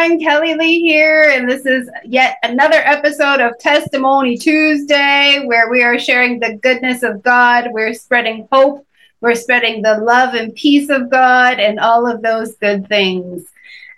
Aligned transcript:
everyone. 0.00 0.20
Kellie 0.20 0.54
Leigh 0.54 0.80
here, 0.80 1.30
and 1.30 1.48
this 1.48 1.66
is 1.66 1.90
yet 2.04 2.38
another 2.42 2.78
episode 2.84 3.40
of 3.40 3.58
Testimony 3.58 4.36
Tuesday 4.36 5.42
where 5.44 5.70
we 5.70 5.82
are 5.82 5.98
sharing 5.98 6.40
the 6.40 6.54
goodness 6.56 7.02
of 7.02 7.22
God. 7.22 7.68
We're 7.70 7.92
spreading 7.92 8.48
hope, 8.50 8.86
we're 9.20 9.34
spreading 9.34 9.82
the 9.82 9.98
love 9.98 10.34
and 10.34 10.54
peace 10.54 10.88
of 10.88 11.10
God, 11.10 11.60
and 11.60 11.78
all 11.78 12.06
of 12.06 12.22
those 12.22 12.54
good 12.56 12.88
things. 12.88 13.44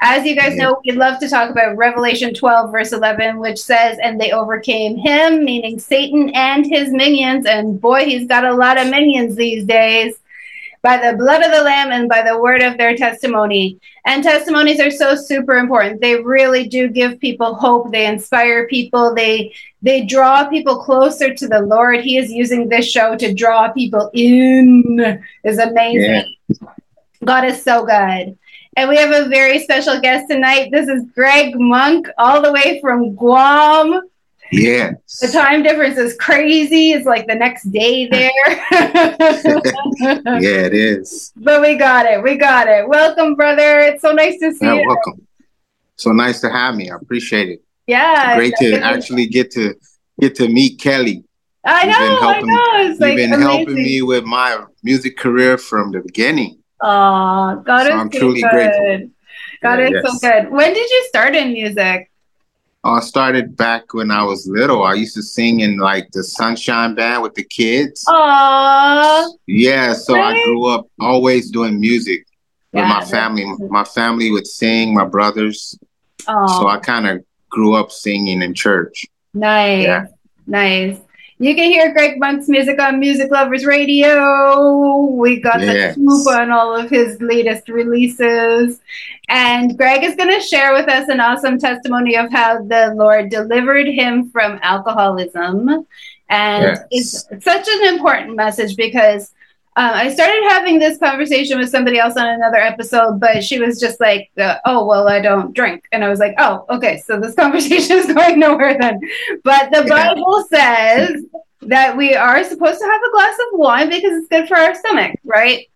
As 0.00 0.26
you 0.26 0.34
guys 0.34 0.56
know, 0.56 0.80
we 0.84 0.92
love 0.92 1.20
to 1.20 1.28
talk 1.28 1.50
about 1.50 1.76
Revelation 1.76 2.34
12, 2.34 2.72
verse 2.72 2.92
11, 2.92 3.38
which 3.38 3.58
says, 3.58 3.98
And 4.02 4.20
they 4.20 4.32
overcame 4.32 4.96
him, 4.96 5.44
meaning 5.44 5.78
Satan 5.78 6.30
and 6.30 6.66
his 6.66 6.90
minions. 6.90 7.46
And 7.46 7.80
boy, 7.80 8.04
he's 8.06 8.26
got 8.26 8.44
a 8.44 8.54
lot 8.54 8.78
of 8.78 8.90
minions 8.90 9.36
these 9.36 9.64
days 9.64 10.16
by 10.82 10.96
the 10.96 11.16
blood 11.16 11.44
of 11.44 11.52
the 11.52 11.62
Lamb 11.62 11.92
and 11.92 12.08
by 12.08 12.22
the 12.22 12.38
word 12.38 12.60
of 12.60 12.76
their 12.76 12.96
testimony. 12.96 13.78
And 14.04 14.22
testimonies 14.22 14.80
are 14.80 14.90
so 14.90 15.14
super 15.14 15.56
important. 15.56 16.00
They 16.00 16.20
really 16.20 16.66
do 16.66 16.88
give 16.88 17.20
people 17.20 17.54
hope. 17.54 17.92
They 17.92 18.06
inspire 18.06 18.66
people. 18.66 19.14
They 19.14 19.54
they 19.80 20.04
draw 20.04 20.48
people 20.48 20.78
closer 20.78 21.34
to 21.34 21.48
the 21.48 21.60
Lord. 21.60 22.00
He 22.00 22.16
is 22.16 22.30
using 22.30 22.68
this 22.68 22.90
show 22.90 23.16
to 23.16 23.32
draw 23.32 23.70
people 23.72 24.10
in. 24.12 25.22
Is 25.44 25.58
amazing. 25.58 26.34
Yeah. 26.48 26.56
God 27.24 27.44
is 27.44 27.62
so 27.62 27.84
good. 27.86 28.36
And 28.76 28.88
we 28.88 28.96
have 28.96 29.12
a 29.12 29.28
very 29.28 29.58
special 29.60 30.00
guest 30.00 30.30
tonight. 30.30 30.70
This 30.72 30.88
is 30.88 31.04
Greg 31.14 31.54
Monk, 31.58 32.08
all 32.16 32.40
the 32.40 32.52
way 32.52 32.80
from 32.80 33.14
Guam. 33.14 34.00
Yes. 34.52 35.18
The 35.18 35.28
time 35.28 35.62
difference 35.62 35.96
is 35.96 36.14
crazy. 36.16 36.92
It's 36.92 37.06
like 37.06 37.26
the 37.26 37.34
next 37.34 37.64
day 37.72 38.06
there. 38.06 38.30
yeah, 40.40 40.66
it 40.66 40.74
is. 40.74 41.32
But 41.36 41.62
we 41.62 41.76
got 41.76 42.04
it. 42.04 42.22
We 42.22 42.36
got 42.36 42.68
it. 42.68 42.86
Welcome, 42.86 43.34
brother. 43.34 43.80
It's 43.80 44.02
so 44.02 44.12
nice 44.12 44.38
to 44.40 44.52
see 44.52 44.66
yeah, 44.66 44.74
you. 44.74 44.86
Welcome. 44.86 45.26
So 45.96 46.12
nice 46.12 46.42
to 46.42 46.50
have 46.50 46.74
me. 46.74 46.90
I 46.90 46.96
appreciate 46.96 47.48
it. 47.48 47.62
Yeah. 47.86 48.32
It's 48.32 48.36
great 48.36 48.54
to 48.58 48.82
actually 48.82 49.26
get 49.26 49.50
to 49.52 49.74
get 50.20 50.34
to 50.34 50.48
meet 50.48 50.78
Kellie. 50.78 51.24
I 51.64 51.86
know. 51.86 52.20
Helping, 52.20 52.50
I 52.50 52.54
know. 52.54 52.70
It's 52.74 52.90
you've 52.90 53.00
like 53.00 53.16
been 53.16 53.32
amazing. 53.32 53.56
helping 53.56 53.74
me 53.74 54.02
with 54.02 54.24
my 54.24 54.64
music 54.82 55.16
career 55.16 55.56
from 55.56 55.92
the 55.92 56.00
beginning. 56.00 56.58
Oh, 56.80 57.62
God 57.64 57.86
so 57.86 57.88
is 57.88 57.94
I'm 57.94 58.12
so 58.12 58.18
truly 58.18 58.42
good. 58.42 58.50
grateful. 58.50 59.10
God 59.62 59.78
yeah, 59.78 59.86
is 59.86 59.92
yes. 59.92 60.12
so 60.12 60.18
good. 60.18 60.50
When 60.50 60.74
did 60.74 60.90
you 60.90 61.06
start 61.08 61.34
in 61.34 61.52
music? 61.52 62.11
I 62.84 63.00
started 63.00 63.56
back 63.56 63.94
when 63.94 64.10
I 64.10 64.24
was 64.24 64.48
little. 64.48 64.82
I 64.82 64.94
used 64.94 65.14
to 65.14 65.22
sing 65.22 65.60
in 65.60 65.78
like 65.78 66.10
the 66.10 66.24
Sunshine 66.24 66.96
Band 66.96 67.22
with 67.22 67.34
the 67.34 67.44
kids. 67.44 68.04
Aww. 68.08 69.30
Yeah, 69.46 69.92
so 69.92 70.14
right? 70.14 70.36
I 70.36 70.44
grew 70.44 70.66
up 70.66 70.86
always 71.00 71.50
doing 71.50 71.78
music 71.78 72.26
yeah, 72.72 72.80
with 72.80 72.88
my 72.88 73.04
family. 73.04 73.46
My 73.68 73.84
family 73.84 74.32
would 74.32 74.48
sing, 74.48 74.94
my 74.94 75.04
brothers. 75.04 75.78
Aww. 76.26 76.48
So 76.48 76.66
I 76.66 76.78
kind 76.78 77.06
of 77.06 77.24
grew 77.50 77.74
up 77.74 77.92
singing 77.92 78.42
in 78.42 78.52
church. 78.52 79.06
Nice. 79.32 79.84
Yeah. 79.84 80.06
Nice. 80.46 80.98
You 81.42 81.56
can 81.56 81.72
hear 81.72 81.92
Greg 81.92 82.20
Monk's 82.20 82.48
music 82.48 82.80
on 82.80 83.00
Music 83.00 83.28
Lovers 83.32 83.66
Radio. 83.66 85.06
We 85.06 85.40
got 85.40 85.60
yes. 85.60 85.96
the 85.96 86.00
scoop 86.00 86.36
on 86.36 86.52
all 86.52 86.72
of 86.72 86.88
his 86.88 87.20
latest 87.20 87.68
releases. 87.68 88.78
And 89.28 89.76
Greg 89.76 90.04
is 90.04 90.14
going 90.14 90.32
to 90.32 90.40
share 90.40 90.72
with 90.72 90.88
us 90.88 91.08
an 91.08 91.18
awesome 91.18 91.58
testimony 91.58 92.16
of 92.16 92.30
how 92.30 92.62
the 92.62 92.94
Lord 92.94 93.28
delivered 93.28 93.88
him 93.88 94.30
from 94.30 94.60
alcoholism. 94.62 95.84
And 96.28 96.62
yes. 96.92 97.24
it's 97.28 97.44
such 97.44 97.66
an 97.66 97.92
important 97.92 98.36
message 98.36 98.76
because 98.76 99.32
uh, 99.74 99.92
I 99.94 100.12
started 100.12 100.42
having 100.50 100.78
this 100.78 100.98
conversation 100.98 101.58
with 101.58 101.70
somebody 101.70 101.98
else 101.98 102.16
on 102.16 102.28
another 102.28 102.58
episode, 102.58 103.18
but 103.18 103.42
she 103.42 103.58
was 103.58 103.80
just 103.80 104.00
like, 104.00 104.30
uh, 104.36 104.56
"Oh, 104.66 104.84
well, 104.84 105.08
I 105.08 105.20
don't 105.20 105.54
drink," 105.54 105.84
and 105.92 106.04
I 106.04 106.10
was 106.10 106.18
like, 106.18 106.34
"Oh, 106.36 106.66
okay, 106.68 106.98
so 106.98 107.18
this 107.18 107.34
conversation 107.42 107.96
is 107.96 108.12
going 108.12 108.38
nowhere 108.38 108.76
then." 108.78 109.00
But 109.44 109.70
the 109.72 109.86
Bible 109.88 110.44
says 110.50 111.24
that 111.62 111.96
we 111.96 112.14
are 112.14 112.44
supposed 112.44 112.80
to 112.80 112.86
have 112.86 113.00
a 113.02 113.10
glass 113.12 113.34
of 113.34 113.58
wine 113.58 113.88
because 113.88 114.12
it's 114.12 114.28
good 114.28 114.46
for 114.46 114.58
our 114.58 114.74
stomach, 114.74 115.18
right? 115.24 115.66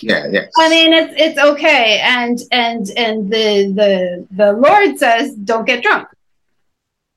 Yeah, 0.00 0.26
yes. 0.30 0.52
I 0.58 0.68
mean, 0.68 0.92
it's 0.92 1.14
it's 1.16 1.38
okay, 1.38 2.00
and 2.00 2.38
and 2.52 2.90
and 2.96 3.32
the 3.32 3.72
the 3.72 4.26
the 4.32 4.52
Lord 4.52 4.98
says, 4.98 5.34
"Don't 5.34 5.64
get 5.64 5.82
drunk." 5.82 6.08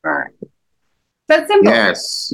Right. 0.03 0.31
That's 1.27 1.47
simple. 1.47 1.71
Yes. 1.71 2.33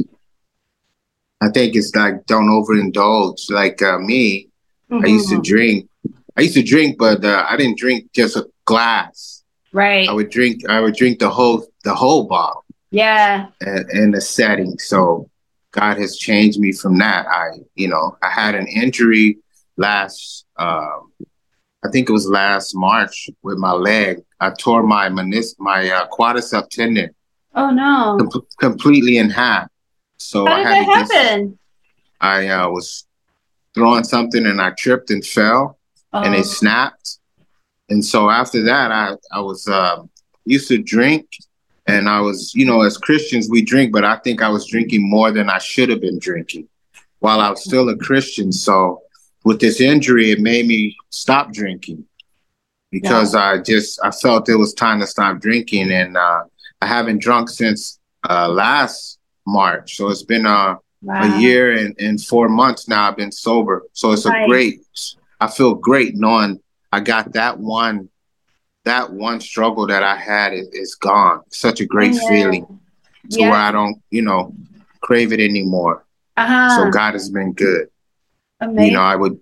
I 1.41 1.49
think 1.49 1.75
it's 1.75 1.95
like 1.95 2.25
don't 2.25 2.47
overindulge. 2.47 3.49
Like 3.49 3.81
uh, 3.81 3.99
me, 3.99 4.49
mm-hmm. 4.91 5.05
I 5.05 5.07
used 5.07 5.29
to 5.29 5.35
mm-hmm. 5.35 5.43
drink. 5.43 5.89
I 6.37 6.41
used 6.41 6.55
to 6.55 6.63
drink, 6.63 6.97
but 6.97 7.23
uh, 7.23 7.45
I 7.47 7.57
didn't 7.57 7.77
drink 7.77 8.11
just 8.13 8.37
a 8.37 8.47
glass. 8.65 9.43
Right. 9.71 10.07
I 10.07 10.13
would 10.13 10.29
drink. 10.29 10.67
I 10.69 10.79
would 10.79 10.95
drink 10.95 11.19
the 11.19 11.29
whole 11.29 11.65
the 11.83 11.93
whole 11.93 12.25
bottle. 12.25 12.65
Yeah. 12.91 13.47
In 13.61 14.11
the 14.11 14.21
setting, 14.21 14.79
so 14.79 15.29
God 15.71 15.97
has 15.97 16.17
changed 16.17 16.59
me 16.59 16.71
from 16.71 16.97
that. 16.97 17.27
I, 17.27 17.59
you 17.75 17.87
know, 17.87 18.17
I 18.23 18.29
had 18.29 18.55
an 18.55 18.67
injury 18.67 19.37
last. 19.77 20.45
Um, 20.57 21.11
I 21.85 21.89
think 21.91 22.09
it 22.09 22.13
was 22.13 22.27
last 22.27 22.75
March 22.75 23.29
with 23.43 23.57
my 23.57 23.71
leg. 23.71 24.17
I 24.39 24.49
tore 24.51 24.83
my 24.83 25.09
menis- 25.09 25.55
my 25.59 25.89
uh, 25.89 26.07
quadricep 26.07 26.69
tendon. 26.69 27.11
Oh 27.55 27.69
no! 27.69 28.17
Com- 28.31 28.47
completely 28.59 29.17
in 29.17 29.29
half. 29.29 29.69
So 30.19 30.45
how 30.45 30.57
did 30.57 30.65
that 30.65 30.85
happen? 30.85 31.49
Just, 31.51 31.59
I 32.21 32.47
uh, 32.47 32.69
was 32.69 33.05
throwing 33.73 34.03
something 34.03 34.45
and 34.45 34.61
I 34.61 34.71
tripped 34.71 35.09
and 35.09 35.25
fell, 35.25 35.79
oh. 36.13 36.23
and 36.23 36.35
it 36.35 36.39
oh. 36.39 36.43
snapped. 36.43 37.17
And 37.89 38.03
so 38.05 38.29
after 38.29 38.61
that, 38.63 38.91
I 38.91 39.15
I 39.31 39.39
was 39.39 39.67
uh, 39.67 40.03
used 40.45 40.67
to 40.67 40.77
drink, 40.77 41.27
and 41.87 42.07
I 42.07 42.19
was 42.19 42.53
you 42.53 42.65
know 42.65 42.81
as 42.81 42.97
Christians 42.97 43.49
we 43.49 43.63
drink, 43.63 43.91
but 43.91 44.05
I 44.05 44.17
think 44.17 44.41
I 44.41 44.49
was 44.49 44.67
drinking 44.67 45.09
more 45.09 45.31
than 45.31 45.49
I 45.49 45.57
should 45.57 45.89
have 45.89 46.01
been 46.01 46.19
drinking, 46.19 46.67
while 47.19 47.39
I 47.39 47.49
was 47.49 47.63
still 47.63 47.89
a 47.89 47.97
Christian. 47.97 48.51
So 48.51 49.01
with 49.45 49.59
this 49.59 49.81
injury, 49.81 50.31
it 50.31 50.39
made 50.39 50.67
me 50.67 50.95
stop 51.09 51.51
drinking 51.53 52.05
because 52.91 53.33
yeah. 53.33 53.51
I 53.51 53.57
just 53.59 53.99
I 54.03 54.11
felt 54.11 54.49
it 54.49 54.55
was 54.55 54.73
time 54.73 54.99
to 54.99 55.07
stop 55.07 55.39
drinking, 55.39 55.91
and 55.91 56.17
uh, 56.17 56.43
I 56.81 56.85
haven't 56.85 57.21
drunk 57.21 57.49
since 57.49 57.99
uh, 58.29 58.49
last 58.49 59.18
March. 59.51 59.95
So 59.97 60.09
it's 60.09 60.23
been 60.23 60.45
a, 60.45 60.77
wow. 61.01 61.37
a 61.37 61.39
year 61.39 61.73
and, 61.73 61.95
and 61.99 62.23
four 62.23 62.49
months 62.49 62.87
now 62.87 63.07
I've 63.07 63.17
been 63.17 63.31
sober. 63.31 63.83
So 63.93 64.11
it's 64.11 64.25
a 64.25 64.45
great, 64.47 64.81
I 65.39 65.47
feel 65.47 65.75
great 65.75 66.15
knowing 66.15 66.59
I 66.91 66.99
got 66.99 67.33
that 67.33 67.59
one, 67.59 68.09
that 68.85 69.11
one 69.11 69.41
struggle 69.41 69.87
that 69.87 70.03
I 70.03 70.15
had 70.15 70.53
is, 70.53 70.67
is 70.69 70.95
gone. 70.95 71.41
Such 71.51 71.81
a 71.81 71.85
great 71.85 72.13
yeah. 72.13 72.29
feeling 72.29 72.79
to 73.31 73.39
yeah. 73.39 73.49
where 73.49 73.59
I 73.59 73.71
don't, 73.71 74.01
you 74.09 74.21
know, 74.21 74.53
crave 75.01 75.31
it 75.33 75.39
anymore. 75.39 76.05
Uh-huh. 76.37 76.69
So 76.75 76.89
God 76.89 77.13
has 77.13 77.29
been 77.29 77.53
good. 77.53 77.87
Amazing. 78.61 78.85
You 78.87 78.93
know, 78.93 79.01
I 79.01 79.15
would, 79.15 79.39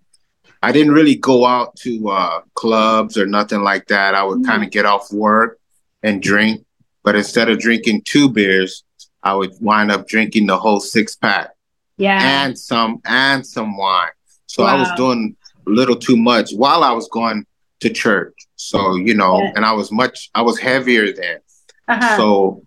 I 0.62 0.72
didn't 0.72 0.94
really 0.94 1.16
go 1.16 1.46
out 1.46 1.76
to 1.78 2.10
uh, 2.10 2.42
clubs 2.56 3.18
or 3.18 3.26
nothing 3.26 3.62
like 3.62 3.88
that. 3.88 4.16
I 4.16 4.24
would 4.24 4.40
mm-hmm. 4.40 4.52
kind 4.52 4.64
of 4.64 4.72
get 4.72 4.86
off 4.86 5.12
work 5.14 5.60
and 6.04 6.22
drink, 6.22 6.66
but 7.04 7.16
instead 7.16 7.50
of 7.50 7.60
drinking 7.60 8.02
two 8.06 8.30
beers, 8.30 8.84
I 9.24 9.34
would 9.34 9.54
wind 9.60 9.92
up 9.92 10.08
drinking 10.08 10.48
the 10.48 10.58
whole 10.58 10.80
six 10.80 11.16
pack. 11.16 11.52
Yeah. 11.98 12.46
And 12.46 12.58
some 12.58 13.02
and 13.06 13.46
some 13.46 13.78
wine. 13.78 14.10
So 14.46 14.64
wow. 14.64 14.76
I 14.76 14.80
was 14.80 14.92
doing 14.96 15.36
a 15.66 15.70
little 15.70 15.96
too 15.96 16.18
much 16.18 16.52
while 16.54 16.84
I 16.84 16.92
was 16.92 17.10
going 17.10 17.46
to 17.80 17.90
church. 17.90 18.34
So, 18.56 18.96
you 18.96 19.14
know, 19.14 19.42
yeah. 19.42 19.52
and 19.56 19.66
I 19.66 19.74
was 19.74 19.92
much 19.92 20.30
I 20.36 20.42
was 20.42 20.60
heavier 20.60 21.12
then. 21.12 21.40
Uh-huh. 21.88 22.18
So 22.18 22.64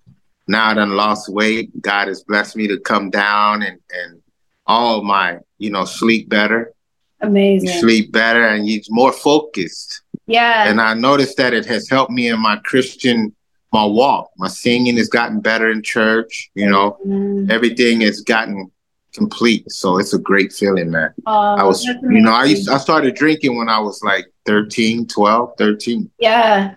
now 0.48 0.68
that 0.68 0.80
I 0.80 0.84
done 0.84 0.96
lost 0.96 1.28
weight. 1.28 1.80
God 1.80 2.08
has 2.08 2.24
blessed 2.24 2.56
me 2.56 2.66
to 2.68 2.78
come 2.78 3.10
down 3.10 3.62
and 3.62 3.78
and 3.92 4.20
all 4.66 5.02
my, 5.02 5.38
you 5.58 5.70
know, 5.70 5.84
sleep 5.84 6.28
better. 6.28 6.72
Amazing. 7.20 7.80
Sleep 7.80 8.12
better 8.12 8.46
and 8.46 8.68
you're 8.68 8.82
more 8.88 9.12
focused. 9.12 10.02
Yeah. 10.26 10.68
And 10.68 10.80
I 10.80 10.94
noticed 10.94 11.36
that 11.36 11.54
it 11.54 11.66
has 11.66 11.88
helped 11.88 12.12
me 12.12 12.28
in 12.28 12.40
my 12.40 12.56
Christian 12.64 13.34
my 13.72 13.84
walk. 13.84 14.30
My 14.36 14.48
singing 14.48 14.96
has 14.96 15.08
gotten 15.08 15.40
better 15.40 15.70
in 15.70 15.82
church. 15.82 16.50
You 16.54 16.70
know, 16.70 16.98
mm-hmm. 17.06 17.50
everything 17.50 18.00
has 18.02 18.20
gotten 18.20 18.70
complete. 19.12 19.70
So 19.70 19.98
it's 19.98 20.14
a 20.14 20.18
great 20.18 20.52
feeling, 20.52 20.90
man. 20.90 21.12
I 21.26 21.64
was, 21.64 21.84
you 21.84 22.20
know, 22.20 22.32
I 22.32 22.44
used, 22.44 22.68
I 22.68 22.78
started 22.78 23.14
drinking 23.14 23.56
when 23.56 23.68
I 23.68 23.78
was 23.78 24.02
like 24.02 24.26
13, 24.46 25.06
12, 25.06 25.54
13. 25.58 26.10
Yeah. 26.18 26.74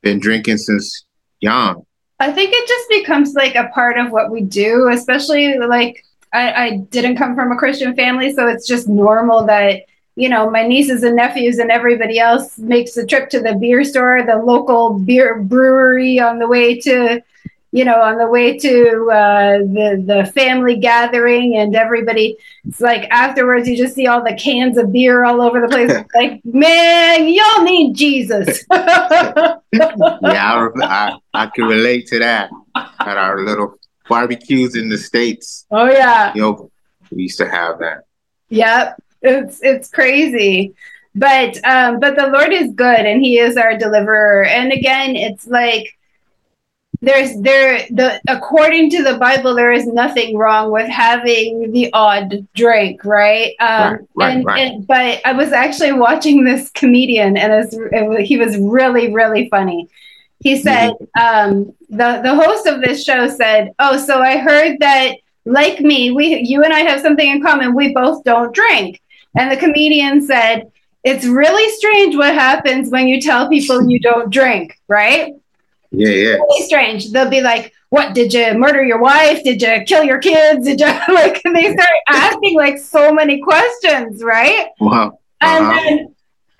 Been 0.00 0.18
drinking 0.18 0.58
since 0.58 1.04
young. 1.40 1.84
I 2.18 2.32
think 2.32 2.52
it 2.52 2.68
just 2.68 2.88
becomes 2.88 3.34
like 3.34 3.54
a 3.54 3.68
part 3.68 3.98
of 3.98 4.12
what 4.12 4.30
we 4.30 4.42
do, 4.42 4.88
especially 4.88 5.58
like 5.58 6.04
I, 6.32 6.52
I 6.52 6.76
didn't 6.90 7.16
come 7.16 7.34
from 7.34 7.52
a 7.52 7.56
Christian 7.56 7.94
family, 7.94 8.32
so 8.32 8.46
it's 8.46 8.66
just 8.66 8.88
normal 8.88 9.44
that 9.46 9.82
you 10.14 10.28
know, 10.28 10.50
my 10.50 10.66
nieces 10.66 11.02
and 11.02 11.16
nephews 11.16 11.58
and 11.58 11.70
everybody 11.70 12.18
else 12.18 12.58
makes 12.58 12.94
the 12.94 13.06
trip 13.06 13.30
to 13.30 13.40
the 13.40 13.54
beer 13.54 13.82
store, 13.82 14.22
the 14.24 14.36
local 14.36 14.98
beer 14.98 15.38
brewery 15.38 16.20
on 16.20 16.38
the 16.38 16.46
way 16.46 16.78
to, 16.80 17.22
you 17.70 17.84
know, 17.86 18.00
on 18.02 18.18
the 18.18 18.26
way 18.26 18.58
to 18.58 19.10
uh, 19.10 19.58
the 19.58 20.04
the 20.06 20.30
family 20.32 20.76
gathering, 20.76 21.56
and 21.56 21.74
everybody. 21.74 22.36
It's 22.66 22.80
like 22.80 23.08
afterwards, 23.10 23.66
you 23.66 23.74
just 23.74 23.94
see 23.94 24.06
all 24.06 24.22
the 24.22 24.34
cans 24.34 24.76
of 24.76 24.92
beer 24.92 25.24
all 25.24 25.40
over 25.40 25.62
the 25.62 25.68
place. 25.68 25.90
like, 26.14 26.44
man, 26.44 27.32
y'all 27.32 27.62
need 27.62 27.94
Jesus. 27.94 28.64
yeah, 28.70 29.56
yeah, 29.72 30.18
I, 30.22 30.68
I, 30.82 31.18
I 31.32 31.46
can 31.46 31.64
relate 31.64 32.06
to 32.08 32.18
that 32.18 32.50
at 32.74 33.16
our 33.16 33.42
little 33.42 33.78
barbecues 34.10 34.76
in 34.76 34.90
the 34.90 34.98
states. 34.98 35.64
Oh 35.70 35.90
yeah, 35.90 36.34
you 36.34 36.42
know, 36.42 36.70
we 37.10 37.22
used 37.22 37.38
to 37.38 37.48
have 37.48 37.78
that. 37.78 38.02
Yep, 38.50 39.00
it's 39.22 39.60
it's 39.62 39.88
crazy, 39.90 40.74
but 41.14 41.58
um, 41.64 42.00
but 42.00 42.16
the 42.16 42.28
Lord 42.28 42.52
is 42.52 42.72
good 42.72 43.00
and 43.00 43.22
He 43.22 43.38
is 43.38 43.56
our 43.56 43.76
deliverer. 43.76 44.44
And 44.44 44.72
again, 44.72 45.16
it's 45.16 45.46
like 45.46 45.96
there's 47.02 47.36
there 47.40 47.84
the 47.90 48.20
according 48.28 48.88
to 48.88 49.02
the 49.02 49.18
bible 49.18 49.54
there 49.54 49.72
is 49.72 49.86
nothing 49.86 50.38
wrong 50.38 50.70
with 50.70 50.88
having 50.88 51.72
the 51.72 51.92
odd 51.92 52.46
drink 52.54 53.04
right 53.04 53.54
um 53.58 53.68
right, 53.68 54.00
right, 54.14 54.36
and, 54.36 54.44
right. 54.46 54.60
and 54.60 54.86
but 54.86 55.20
i 55.24 55.32
was 55.32 55.52
actually 55.52 55.92
watching 55.92 56.44
this 56.44 56.70
comedian 56.70 57.36
and 57.36 57.52
it 57.52 57.56
was, 57.56 58.20
it 58.20 58.24
he 58.24 58.36
was 58.36 58.56
really 58.56 59.12
really 59.12 59.48
funny 59.48 59.88
he 60.40 60.56
said 60.56 60.92
mm-hmm. 60.92 61.50
um 61.50 61.74
the 61.90 62.20
the 62.22 62.34
host 62.34 62.66
of 62.66 62.80
this 62.80 63.04
show 63.04 63.28
said 63.28 63.72
oh 63.80 63.98
so 63.98 64.22
i 64.22 64.38
heard 64.38 64.78
that 64.78 65.16
like 65.44 65.80
me 65.80 66.12
we 66.12 66.36
you 66.36 66.62
and 66.62 66.72
i 66.72 66.80
have 66.80 67.00
something 67.00 67.28
in 67.28 67.42
common 67.42 67.74
we 67.74 67.92
both 67.92 68.22
don't 68.22 68.54
drink 68.54 69.02
and 69.36 69.50
the 69.50 69.56
comedian 69.56 70.24
said 70.24 70.70
it's 71.04 71.24
really 71.24 71.68
strange 71.72 72.14
what 72.16 72.34
happens 72.34 72.90
when 72.90 73.08
you 73.08 73.20
tell 73.20 73.48
people 73.48 73.88
you 73.90 73.98
don't 74.00 74.30
drink 74.30 74.78
right 74.88 75.34
yeah, 75.92 76.08
yeah. 76.08 76.30
Really 76.32 76.66
strange. 76.66 77.10
They'll 77.10 77.28
be 77.28 77.42
like, 77.42 77.72
"What 77.90 78.14
did 78.14 78.32
you 78.32 78.54
murder 78.54 78.82
your 78.82 78.98
wife? 78.98 79.44
Did 79.44 79.60
you 79.60 79.84
kill 79.86 80.04
your 80.04 80.18
kids? 80.18 80.64
Did 80.64 80.80
you 80.80 80.86
like?" 81.14 81.42
they 81.44 81.72
start 81.72 81.90
asking 82.08 82.56
like 82.56 82.78
so 82.78 83.12
many 83.12 83.40
questions, 83.40 84.24
right? 84.24 84.68
Wow. 84.80 85.18
And 85.40 85.64
uh-huh. 85.64 85.80
then 85.82 86.14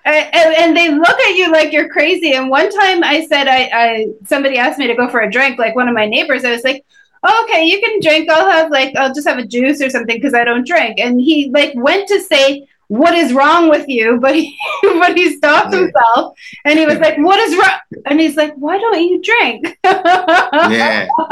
and, 0.05 0.55
and, 0.55 0.77
they 0.77 0.89
look 0.89 1.17
at 1.17 1.35
you 1.35 1.49
like 1.49 1.71
you're 1.71 1.87
crazy. 1.87 2.33
And 2.33 2.49
one 2.49 2.69
time 2.69 3.05
I 3.05 3.25
said, 3.25 3.47
I, 3.47 3.69
I 3.73 4.07
somebody 4.25 4.57
asked 4.57 4.77
me 4.77 4.87
to 4.87 4.95
go 4.95 5.07
for 5.07 5.21
a 5.21 5.31
drink, 5.31 5.57
like 5.57 5.75
one 5.75 5.87
of 5.87 5.95
my 5.95 6.05
neighbors. 6.05 6.43
I 6.43 6.51
was 6.51 6.65
like, 6.65 6.83
oh, 7.23 7.45
okay, 7.45 7.65
you 7.65 7.79
can 7.79 7.99
drink. 8.01 8.29
I'll 8.29 8.49
have 8.49 8.71
like 8.71 8.95
I'll 8.95 9.13
just 9.13 9.27
have 9.27 9.37
a 9.37 9.45
juice 9.45 9.81
or 9.81 9.89
something 9.89 10.15
because 10.15 10.33
I 10.33 10.43
don't 10.43 10.67
drink. 10.67 10.99
And 10.99 11.19
he 11.19 11.49
like 11.51 11.73
went 11.75 12.07
to 12.09 12.21
say, 12.21 12.67
what 12.87 13.15
is 13.15 13.33
wrong 13.33 13.69
with 13.69 13.87
you? 13.87 14.19
But 14.23 14.35
he, 14.35 14.57
but 14.83 15.17
he 15.17 15.35
stopped 15.35 15.73
himself 15.73 16.37
and 16.63 16.79
he 16.79 16.85
was 16.85 16.97
like, 16.99 17.17
what 17.17 17.39
is 17.39 17.57
wrong? 17.57 17.79
And 18.05 18.19
he's 18.19 18.37
like, 18.37 18.53
why 18.55 18.77
don't 18.77 19.01
you 19.01 19.21
drink? 19.21 19.77
yeah. 19.83 21.07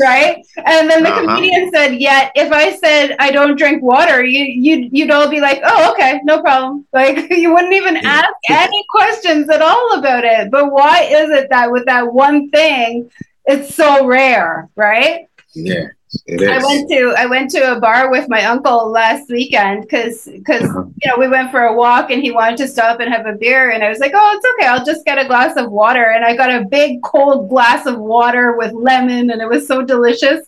right. 0.00 0.44
And 0.56 0.90
then 0.90 1.02
the 1.02 1.10
uh-huh. 1.10 1.24
comedian 1.24 1.70
said, 1.72 1.94
yeah, 1.94 2.30
if 2.34 2.52
I 2.52 2.76
said 2.76 3.16
I 3.18 3.30
don't 3.30 3.56
drink 3.56 3.82
water, 3.82 4.22
you, 4.24 4.44
you'd, 4.44 4.92
you'd 4.92 5.10
all 5.10 5.30
be 5.30 5.40
like, 5.40 5.60
oh, 5.64 5.92
okay, 5.92 6.20
no 6.24 6.42
problem. 6.42 6.86
Like 6.92 7.30
you 7.30 7.52
wouldn't 7.52 7.74
even 7.74 7.96
ask 7.96 8.32
any 8.48 8.84
questions 8.88 9.48
at 9.48 9.60
all 9.60 9.98
about 9.98 10.24
it. 10.24 10.50
But 10.50 10.70
why 10.70 11.02
is 11.02 11.30
it 11.30 11.50
that 11.50 11.72
with 11.72 11.86
that 11.86 12.12
one 12.12 12.50
thing, 12.50 13.10
it's 13.46 13.74
so 13.74 14.06
rare, 14.06 14.68
right? 14.76 15.28
Yeah. 15.54 15.88
I 16.30 16.60
went 16.64 16.88
to 16.90 17.14
I 17.16 17.26
went 17.26 17.50
to 17.50 17.76
a 17.76 17.80
bar 17.80 18.10
with 18.10 18.28
my 18.28 18.44
uncle 18.44 18.90
last 18.90 19.28
weekend 19.28 19.82
because 19.82 20.24
because 20.24 20.62
uh-huh. 20.62 20.84
you 21.02 21.10
know 21.10 21.16
we 21.18 21.28
went 21.28 21.50
for 21.50 21.62
a 21.62 21.74
walk 21.74 22.10
and 22.10 22.22
he 22.22 22.30
wanted 22.30 22.56
to 22.58 22.68
stop 22.68 23.00
and 23.00 23.12
have 23.12 23.26
a 23.26 23.32
beer 23.32 23.70
and 23.70 23.82
I 23.82 23.88
was 23.88 23.98
like 23.98 24.12
oh 24.14 24.36
it's 24.36 24.46
okay 24.54 24.68
I'll 24.68 24.84
just 24.84 25.04
get 25.04 25.18
a 25.18 25.26
glass 25.26 25.56
of 25.56 25.70
water 25.72 26.10
and 26.10 26.24
I 26.24 26.36
got 26.36 26.50
a 26.50 26.66
big 26.66 27.02
cold 27.02 27.48
glass 27.48 27.86
of 27.86 27.98
water 27.98 28.56
with 28.56 28.72
lemon 28.72 29.30
and 29.30 29.42
it 29.42 29.48
was 29.48 29.66
so 29.66 29.82
delicious 29.82 30.46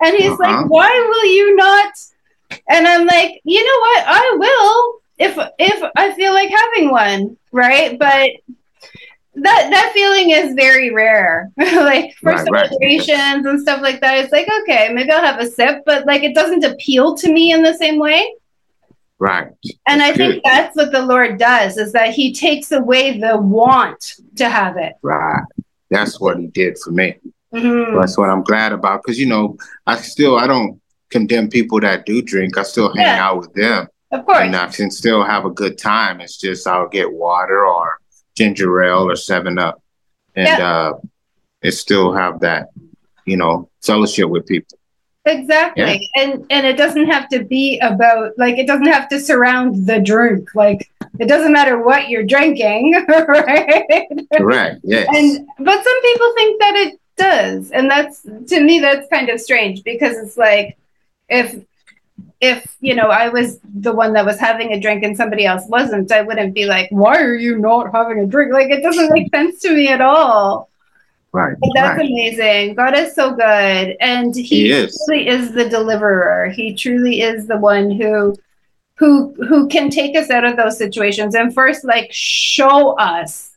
and 0.00 0.16
he's 0.16 0.30
uh-huh. 0.30 0.42
like 0.42 0.70
why 0.70 0.88
will 0.88 1.26
you 1.26 1.56
not 1.56 1.92
and 2.68 2.86
I'm 2.86 3.06
like 3.06 3.40
you 3.44 3.64
know 3.64 3.80
what 3.80 4.04
I 4.06 4.36
will 4.38 5.00
if 5.18 5.48
if 5.58 5.90
I 5.96 6.12
feel 6.12 6.32
like 6.32 6.50
having 6.50 6.90
one 6.90 7.36
right 7.50 7.98
but 7.98 8.30
that 9.42 9.68
that 9.70 9.90
feeling 9.94 10.30
is 10.30 10.54
very 10.54 10.90
rare. 10.90 11.50
like 11.58 12.14
for 12.16 12.32
right, 12.32 12.46
celebrations 12.46 13.44
right. 13.44 13.46
and 13.46 13.60
stuff 13.60 13.80
like 13.80 14.00
that, 14.00 14.18
it's 14.18 14.32
like 14.32 14.48
okay, 14.62 14.90
maybe 14.92 15.10
I'll 15.10 15.24
have 15.24 15.40
a 15.40 15.46
sip, 15.46 15.82
but 15.86 16.06
like 16.06 16.22
it 16.22 16.34
doesn't 16.34 16.64
appeal 16.64 17.16
to 17.16 17.32
me 17.32 17.52
in 17.52 17.62
the 17.62 17.74
same 17.74 17.98
way. 17.98 18.34
Right. 19.18 19.48
And 19.86 20.00
I 20.00 20.12
think 20.12 20.44
that's 20.44 20.76
what 20.76 20.92
the 20.92 21.04
Lord 21.04 21.38
does 21.38 21.76
is 21.76 21.92
that 21.92 22.10
he 22.10 22.32
takes 22.32 22.70
away 22.70 23.18
the 23.18 23.36
want 23.36 24.14
to 24.36 24.48
have 24.48 24.76
it. 24.76 24.92
Right. 25.02 25.42
That's 25.90 26.20
what 26.20 26.38
he 26.38 26.46
did 26.46 26.78
for 26.78 26.92
me. 26.92 27.16
Mm-hmm. 27.52 27.98
That's 27.98 28.16
what 28.16 28.30
I'm 28.30 28.44
glad 28.44 28.72
about 28.72 29.02
because 29.02 29.18
you 29.18 29.26
know 29.26 29.56
I 29.86 29.96
still 29.96 30.36
I 30.36 30.46
don't 30.46 30.80
condemn 31.10 31.48
people 31.48 31.80
that 31.80 32.06
do 32.06 32.22
drink. 32.22 32.58
I 32.58 32.62
still 32.62 32.94
hang 32.94 33.06
yeah. 33.06 33.26
out 33.26 33.38
with 33.38 33.54
them. 33.54 33.88
Of 34.10 34.24
course. 34.24 34.38
And 34.40 34.56
I 34.56 34.68
can 34.68 34.90
still 34.90 35.24
have 35.24 35.44
a 35.44 35.50
good 35.50 35.78
time. 35.78 36.20
It's 36.20 36.36
just 36.36 36.66
I'll 36.66 36.88
get 36.88 37.12
water 37.12 37.66
or 37.66 37.98
ginger 38.38 38.82
ale 38.82 39.10
or 39.10 39.16
seven 39.16 39.58
up 39.58 39.82
and 40.36 40.46
yeah. 40.46 40.72
uh 40.72 40.92
it 41.60 41.72
still 41.72 42.12
have 42.12 42.40
that 42.40 42.68
you 43.26 43.36
know 43.36 43.68
fellowship 43.82 44.28
with 44.28 44.46
people. 44.46 44.78
Exactly. 45.24 45.82
Yeah. 45.82 46.22
and 46.22 46.46
and 46.48 46.66
it 46.66 46.76
doesn't 46.76 47.06
have 47.06 47.28
to 47.30 47.44
be 47.44 47.78
about 47.80 48.32
like 48.38 48.56
it 48.56 48.66
doesn't 48.66 48.86
have 48.86 49.08
to 49.10 49.20
surround 49.20 49.86
the 49.86 50.00
drink. 50.00 50.54
Like 50.54 50.88
it 51.18 51.26
doesn't 51.26 51.52
matter 51.52 51.82
what 51.82 52.08
you're 52.08 52.24
drinking 52.24 52.94
right? 53.08 54.06
Right 54.40 54.78
yes. 54.82 55.06
And 55.14 55.46
but 55.58 55.84
some 55.84 56.02
people 56.02 56.34
think 56.34 56.60
that 56.60 56.74
it 56.76 57.00
does. 57.16 57.70
And 57.72 57.90
that's 57.90 58.22
to 58.22 58.60
me 58.60 58.78
that's 58.78 59.08
kind 59.10 59.28
of 59.28 59.40
strange 59.40 59.82
because 59.82 60.16
it's 60.16 60.38
like 60.38 60.78
if 61.28 61.62
if 62.40 62.76
you 62.80 62.94
know 62.94 63.08
I 63.08 63.28
was 63.28 63.58
the 63.62 63.92
one 63.92 64.12
that 64.12 64.24
was 64.24 64.38
having 64.38 64.72
a 64.72 64.80
drink 64.80 65.02
and 65.02 65.16
somebody 65.16 65.44
else 65.44 65.64
wasn't, 65.68 66.12
I 66.12 66.22
wouldn't 66.22 66.54
be 66.54 66.66
like, 66.66 66.88
"Why 66.90 67.20
are 67.20 67.34
you 67.34 67.58
not 67.58 67.92
having 67.92 68.20
a 68.20 68.26
drink?" 68.26 68.52
Like 68.52 68.70
it 68.70 68.82
doesn't 68.82 69.12
make 69.12 69.34
sense 69.34 69.60
to 69.60 69.74
me 69.74 69.88
at 69.88 70.00
all. 70.00 70.70
Right. 71.32 71.56
But 71.60 71.70
that's 71.74 71.98
right. 71.98 72.10
amazing. 72.10 72.74
God 72.74 72.96
is 72.96 73.14
so 73.14 73.32
good, 73.32 73.96
and 74.00 74.34
He, 74.34 74.42
he 74.42 74.70
is. 74.70 75.00
truly 75.06 75.28
is 75.28 75.52
the 75.52 75.68
deliverer. 75.68 76.50
He 76.50 76.74
truly 76.74 77.20
is 77.22 77.46
the 77.46 77.58
one 77.58 77.90
who 77.90 78.36
who 78.94 79.34
who 79.44 79.68
can 79.68 79.90
take 79.90 80.16
us 80.16 80.30
out 80.30 80.44
of 80.44 80.56
those 80.56 80.78
situations 80.78 81.34
and 81.34 81.52
first 81.52 81.84
like 81.84 82.08
show 82.12 82.96
us. 82.98 83.56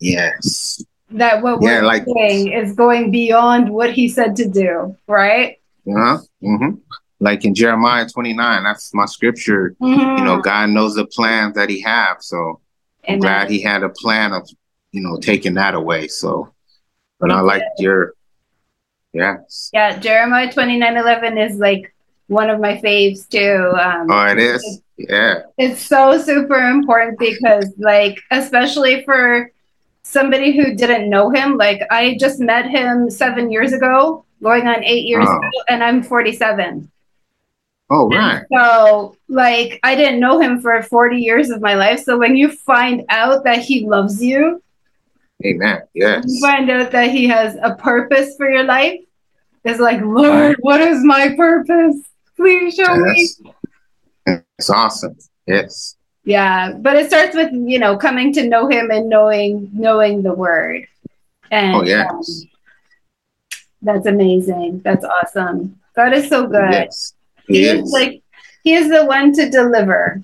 Yes. 0.00 0.82
That 1.10 1.42
what 1.42 1.60
yeah, 1.62 1.80
we're 1.80 1.86
like, 1.86 2.04
doing 2.04 2.52
is 2.52 2.72
going 2.74 3.10
beyond 3.10 3.68
what 3.68 3.92
He 3.92 4.08
said 4.08 4.36
to 4.36 4.48
do. 4.48 4.96
Right. 5.08 5.58
Yeah. 5.84 6.18
Mm-hmm 6.42 6.76
like 7.20 7.44
in 7.44 7.54
Jeremiah 7.54 8.06
29, 8.08 8.64
that's 8.64 8.92
my 8.92 9.06
scripture. 9.06 9.74
Mm-hmm. 9.80 10.18
You 10.18 10.24
know, 10.24 10.40
God 10.40 10.70
knows 10.70 10.94
the 10.94 11.06
plans 11.06 11.54
that 11.54 11.70
He 11.70 11.80
have. 11.82 12.18
So 12.20 12.60
I'm 13.08 13.20
glad 13.20 13.50
He 13.50 13.62
had 13.62 13.82
a 13.82 13.88
plan 13.88 14.32
of, 14.32 14.48
you 14.92 15.00
know, 15.00 15.18
taking 15.18 15.54
that 15.54 15.74
away. 15.74 16.08
So, 16.08 16.52
but 17.18 17.30
I 17.30 17.40
like 17.40 17.62
your, 17.78 18.14
yes. 19.12 19.70
Yeah, 19.72 19.98
Jeremiah 19.98 20.52
29 20.52 20.96
11 20.96 21.38
is 21.38 21.56
like 21.58 21.94
one 22.26 22.50
of 22.50 22.60
my 22.60 22.76
faves 22.78 23.28
too. 23.28 23.74
Um, 23.78 24.10
oh, 24.10 24.26
it 24.26 24.38
is? 24.38 24.82
Yeah. 24.98 25.42
It's 25.58 25.80
so 25.80 26.18
super 26.18 26.58
important 26.58 27.18
because, 27.18 27.72
like, 27.78 28.18
especially 28.30 29.04
for 29.04 29.52
somebody 30.02 30.56
who 30.56 30.74
didn't 30.74 31.10
know 31.10 31.30
him, 31.30 31.56
like, 31.56 31.80
I 31.90 32.16
just 32.18 32.40
met 32.40 32.66
him 32.66 33.10
seven 33.10 33.50
years 33.50 33.72
ago, 33.72 34.24
going 34.42 34.66
on 34.66 34.84
eight 34.84 35.06
years 35.06 35.26
oh. 35.28 35.36
ago, 35.36 35.50
and 35.68 35.82
I'm 35.82 36.02
47. 36.02 36.90
Oh, 37.88 38.08
right. 38.08 38.38
And 38.38 38.46
so, 38.52 39.16
like, 39.28 39.78
I 39.82 39.94
didn't 39.94 40.20
know 40.20 40.40
him 40.40 40.60
for 40.60 40.82
40 40.82 41.16
years 41.16 41.50
of 41.50 41.60
my 41.60 41.74
life. 41.74 42.02
So 42.02 42.18
when 42.18 42.36
you 42.36 42.50
find 42.50 43.04
out 43.08 43.44
that 43.44 43.60
he 43.60 43.86
loves 43.86 44.22
you, 44.22 44.62
amen. 45.44 45.82
Yes. 45.94 46.24
You 46.26 46.40
find 46.40 46.68
out 46.70 46.90
that 46.90 47.10
he 47.10 47.28
has 47.28 47.56
a 47.62 47.74
purpose 47.76 48.36
for 48.36 48.50
your 48.50 48.64
life. 48.64 49.00
It's 49.64 49.80
like, 49.80 50.00
Lord, 50.00 50.56
what 50.60 50.80
is 50.80 51.04
my 51.04 51.34
purpose? 51.36 51.96
Please 52.36 52.74
show 52.74 52.94
yes. 53.06 53.40
me. 53.40 53.52
It's 54.58 54.70
awesome. 54.70 55.16
Yes. 55.46 55.96
Yeah, 56.24 56.72
but 56.72 56.96
it 56.96 57.06
starts 57.06 57.36
with 57.36 57.52
you 57.52 57.78
know 57.78 57.96
coming 57.96 58.32
to 58.32 58.48
know 58.48 58.68
him 58.68 58.90
and 58.90 59.08
knowing 59.08 59.70
knowing 59.72 60.22
the 60.22 60.34
word. 60.34 60.86
And 61.52 61.76
oh 61.76 61.82
yes. 61.84 62.08
Um, 62.10 62.50
that's 63.82 64.06
amazing. 64.06 64.80
That's 64.80 65.04
awesome. 65.04 65.78
God 65.94 66.12
is 66.14 66.28
so 66.28 66.48
good. 66.48 66.72
Yes. 66.72 67.14
He, 67.48 67.58
he 67.58 67.64
is. 67.64 67.82
is 67.82 67.92
like 67.92 68.22
he 68.62 68.74
is 68.74 68.90
the 68.90 69.04
one 69.04 69.32
to 69.34 69.48
deliver. 69.48 70.22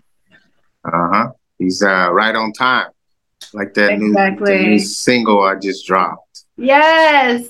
Uh 0.84 1.08
huh. 1.12 1.32
He's 1.58 1.82
uh, 1.82 2.10
right 2.12 2.34
on 2.34 2.52
time, 2.52 2.88
like 3.52 3.74
that 3.74 3.92
exactly. 3.92 4.58
new, 4.58 4.66
new 4.70 4.78
single 4.80 5.42
I 5.42 5.54
just 5.54 5.86
dropped. 5.86 6.44
Yes, 6.56 7.48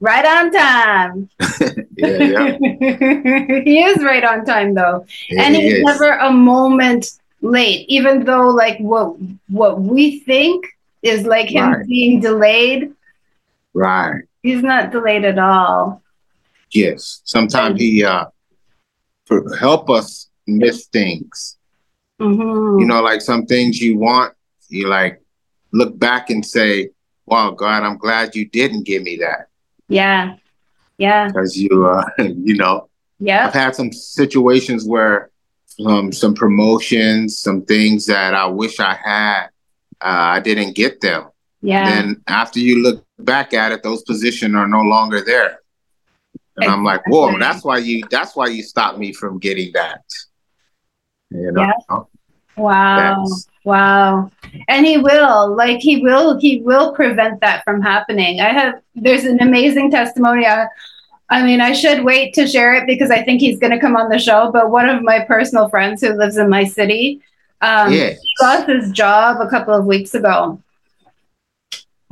right 0.00 0.24
on 0.24 0.52
time. 0.52 1.30
yeah, 1.96 2.18
yeah. 2.18 2.58
he 3.64 3.82
is 3.82 4.02
right 4.04 4.24
on 4.24 4.44
time 4.44 4.74
though, 4.74 5.06
yeah, 5.30 5.42
and 5.42 5.56
he's 5.56 5.78
he 5.78 5.82
never 5.82 6.10
a 6.10 6.30
moment 6.30 7.06
late. 7.40 7.86
Even 7.88 8.24
though 8.24 8.48
like 8.48 8.78
what 8.78 9.16
what 9.48 9.80
we 9.80 10.20
think 10.20 10.66
is 11.02 11.24
like 11.24 11.48
him 11.48 11.72
right. 11.72 11.86
being 11.86 12.20
delayed. 12.20 12.92
Right. 13.72 14.22
He's 14.42 14.62
not 14.62 14.92
delayed 14.92 15.24
at 15.24 15.38
all. 15.38 16.02
Yes. 16.70 17.22
Sometimes 17.24 17.80
he 17.80 18.04
uh 18.04 18.26
help 19.58 19.90
us 19.90 20.30
miss 20.46 20.86
things. 20.86 21.58
Mm-hmm. 22.20 22.80
You 22.80 22.86
know, 22.86 23.02
like 23.02 23.20
some 23.20 23.46
things 23.46 23.80
you 23.80 23.98
want, 23.98 24.34
you 24.68 24.88
like 24.88 25.20
look 25.72 25.98
back 25.98 26.30
and 26.30 26.44
say, 26.44 26.90
wow, 27.26 27.50
God, 27.50 27.82
I'm 27.82 27.98
glad 27.98 28.34
you 28.34 28.46
didn't 28.46 28.84
give 28.84 29.02
me 29.02 29.16
that. 29.16 29.48
Yeah. 29.88 30.36
Yeah. 30.98 31.28
Because 31.28 31.56
you, 31.56 31.86
uh, 31.86 32.04
you 32.18 32.56
know, 32.56 32.88
yeah, 33.18 33.46
I've 33.46 33.54
had 33.54 33.74
some 33.74 33.92
situations 33.92 34.86
where 34.86 35.30
um, 35.86 36.12
some 36.12 36.34
promotions, 36.34 37.38
some 37.38 37.62
things 37.62 38.06
that 38.06 38.34
I 38.34 38.46
wish 38.46 38.80
I 38.80 38.94
had, 38.94 39.46
uh, 40.00 40.36
I 40.36 40.40
didn't 40.40 40.74
get 40.74 41.00
them. 41.00 41.28
Yeah. 41.62 41.84
Then 41.84 42.22
after 42.26 42.60
you 42.60 42.82
look 42.82 43.04
back 43.18 43.54
at 43.54 43.72
it, 43.72 43.82
those 43.82 44.02
positions 44.02 44.54
are 44.54 44.68
no 44.68 44.82
longer 44.82 45.22
there. 45.22 45.60
And 46.56 46.64
exactly. 46.64 46.78
I'm 46.78 46.84
like, 46.84 47.06
whoa, 47.08 47.38
that's 47.38 47.64
why 47.64 47.78
you 47.78 48.02
that's 48.10 48.36
why 48.36 48.46
you 48.46 48.62
stopped 48.62 48.98
me 48.98 49.12
from 49.12 49.38
getting 49.38 49.72
that. 49.74 50.04
You 51.30 51.50
know? 51.50 51.62
Yeah. 51.62 51.98
Wow. 52.56 53.24
That's, 53.24 53.48
wow. 53.64 54.30
And 54.68 54.86
he 54.86 54.98
will, 54.98 55.56
like 55.56 55.80
he 55.80 56.00
will, 56.00 56.38
he 56.38 56.60
will 56.60 56.94
prevent 56.94 57.40
that 57.40 57.64
from 57.64 57.82
happening. 57.82 58.40
I 58.40 58.50
have 58.50 58.74
there's 58.94 59.24
an 59.24 59.42
amazing 59.42 59.90
testimony. 59.90 60.46
I, 60.46 60.68
I 61.30 61.42
mean, 61.42 61.60
I 61.60 61.72
should 61.72 62.04
wait 62.04 62.34
to 62.34 62.46
share 62.46 62.74
it 62.74 62.86
because 62.86 63.10
I 63.10 63.24
think 63.24 63.40
he's 63.40 63.58
going 63.58 63.72
to 63.72 63.80
come 63.80 63.96
on 63.96 64.08
the 64.08 64.18
show. 64.18 64.52
But 64.52 64.70
one 64.70 64.88
of 64.88 65.02
my 65.02 65.24
personal 65.24 65.68
friends 65.68 66.02
who 66.02 66.12
lives 66.12 66.36
in 66.36 66.48
my 66.48 66.64
city, 66.64 67.22
um, 67.62 67.92
yes. 67.92 68.20
lost 68.40 68.68
his 68.68 68.92
job 68.92 69.40
a 69.40 69.48
couple 69.48 69.74
of 69.74 69.86
weeks 69.86 70.14
ago. 70.14 70.62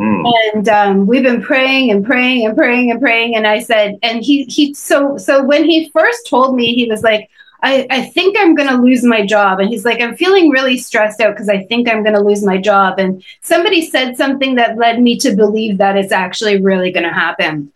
Mm. 0.00 0.32
And 0.54 0.68
um, 0.68 1.06
we've 1.06 1.22
been 1.22 1.42
praying 1.42 1.90
and 1.90 2.04
praying 2.04 2.46
and 2.46 2.56
praying 2.56 2.90
and 2.90 3.00
praying. 3.00 3.36
And 3.36 3.46
I 3.46 3.60
said, 3.60 3.98
and 4.02 4.24
he 4.24 4.44
he 4.44 4.74
so 4.74 5.16
so 5.16 5.44
when 5.44 5.64
he 5.64 5.90
first 5.90 6.26
told 6.28 6.56
me, 6.56 6.74
he 6.74 6.90
was 6.90 7.02
like, 7.02 7.28
I, 7.62 7.86
I 7.90 8.02
think 8.02 8.36
I'm 8.38 8.56
to 8.68 8.82
lose 8.82 9.04
my 9.04 9.24
job. 9.24 9.60
And 9.60 9.68
he's 9.68 9.84
like, 9.84 10.00
I'm 10.00 10.16
feeling 10.16 10.50
really 10.50 10.76
stressed 10.76 11.20
out 11.20 11.34
because 11.34 11.48
I 11.48 11.62
think 11.64 11.88
I'm 11.88 12.02
to 12.16 12.22
lose 12.22 12.42
my 12.42 12.58
job. 12.58 12.98
And 12.98 13.22
somebody 13.40 13.86
said 13.86 14.16
something 14.16 14.56
that 14.56 14.78
led 14.78 15.00
me 15.00 15.16
to 15.18 15.36
believe 15.36 15.78
that 15.78 15.96
it's 15.96 16.12
actually 16.12 16.60
really 16.60 16.90
to 17.04 17.12
happen. 17.12 17.72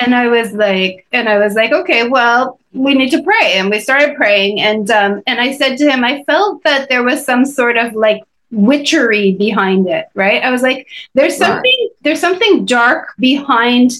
And 0.00 0.14
I 0.14 0.28
was 0.28 0.52
like, 0.52 1.06
and 1.12 1.28
I 1.28 1.38
was 1.38 1.54
like, 1.54 1.72
okay, 1.72 2.08
well, 2.08 2.60
we 2.72 2.94
need 2.94 3.10
to 3.10 3.22
pray. 3.22 3.54
And 3.54 3.70
we 3.70 3.80
started 3.80 4.16
praying. 4.16 4.60
And 4.60 4.88
um, 4.92 5.22
and 5.26 5.40
I 5.40 5.56
said 5.56 5.76
to 5.78 5.90
him, 5.90 6.04
I 6.04 6.22
felt 6.22 6.62
that 6.62 6.88
there 6.88 7.02
was 7.02 7.24
some 7.24 7.44
sort 7.44 7.76
of 7.76 7.94
like 7.94 8.22
witchery 8.50 9.32
behind 9.32 9.88
it, 9.88 10.06
right? 10.14 10.42
I 10.42 10.50
was 10.50 10.62
like, 10.62 10.88
there's 11.14 11.36
something, 11.36 11.90
there's 12.02 12.20
something 12.20 12.64
dark 12.64 13.14
behind 13.18 13.92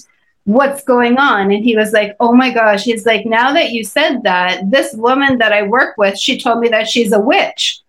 what's 0.49 0.83
going 0.83 1.17
on. 1.17 1.51
And 1.51 1.63
he 1.63 1.75
was 1.75 1.93
like 1.93 2.15
oh 2.19 2.33
my 2.33 2.51
gosh. 2.51 2.83
He's 2.83 3.05
like 3.05 3.25
now 3.25 3.53
that 3.53 3.71
you 3.71 3.83
said 3.83 4.23
that 4.23 4.71
this 4.71 4.93
woman 4.93 5.37
that 5.37 5.53
i 5.53 5.61
work 5.61 5.95
with 5.97 6.17
she 6.17 6.39
told 6.39 6.59
me 6.59 6.69
that 6.69 6.87
she's 6.87 7.11
a 7.11 7.19
witch. 7.19 7.81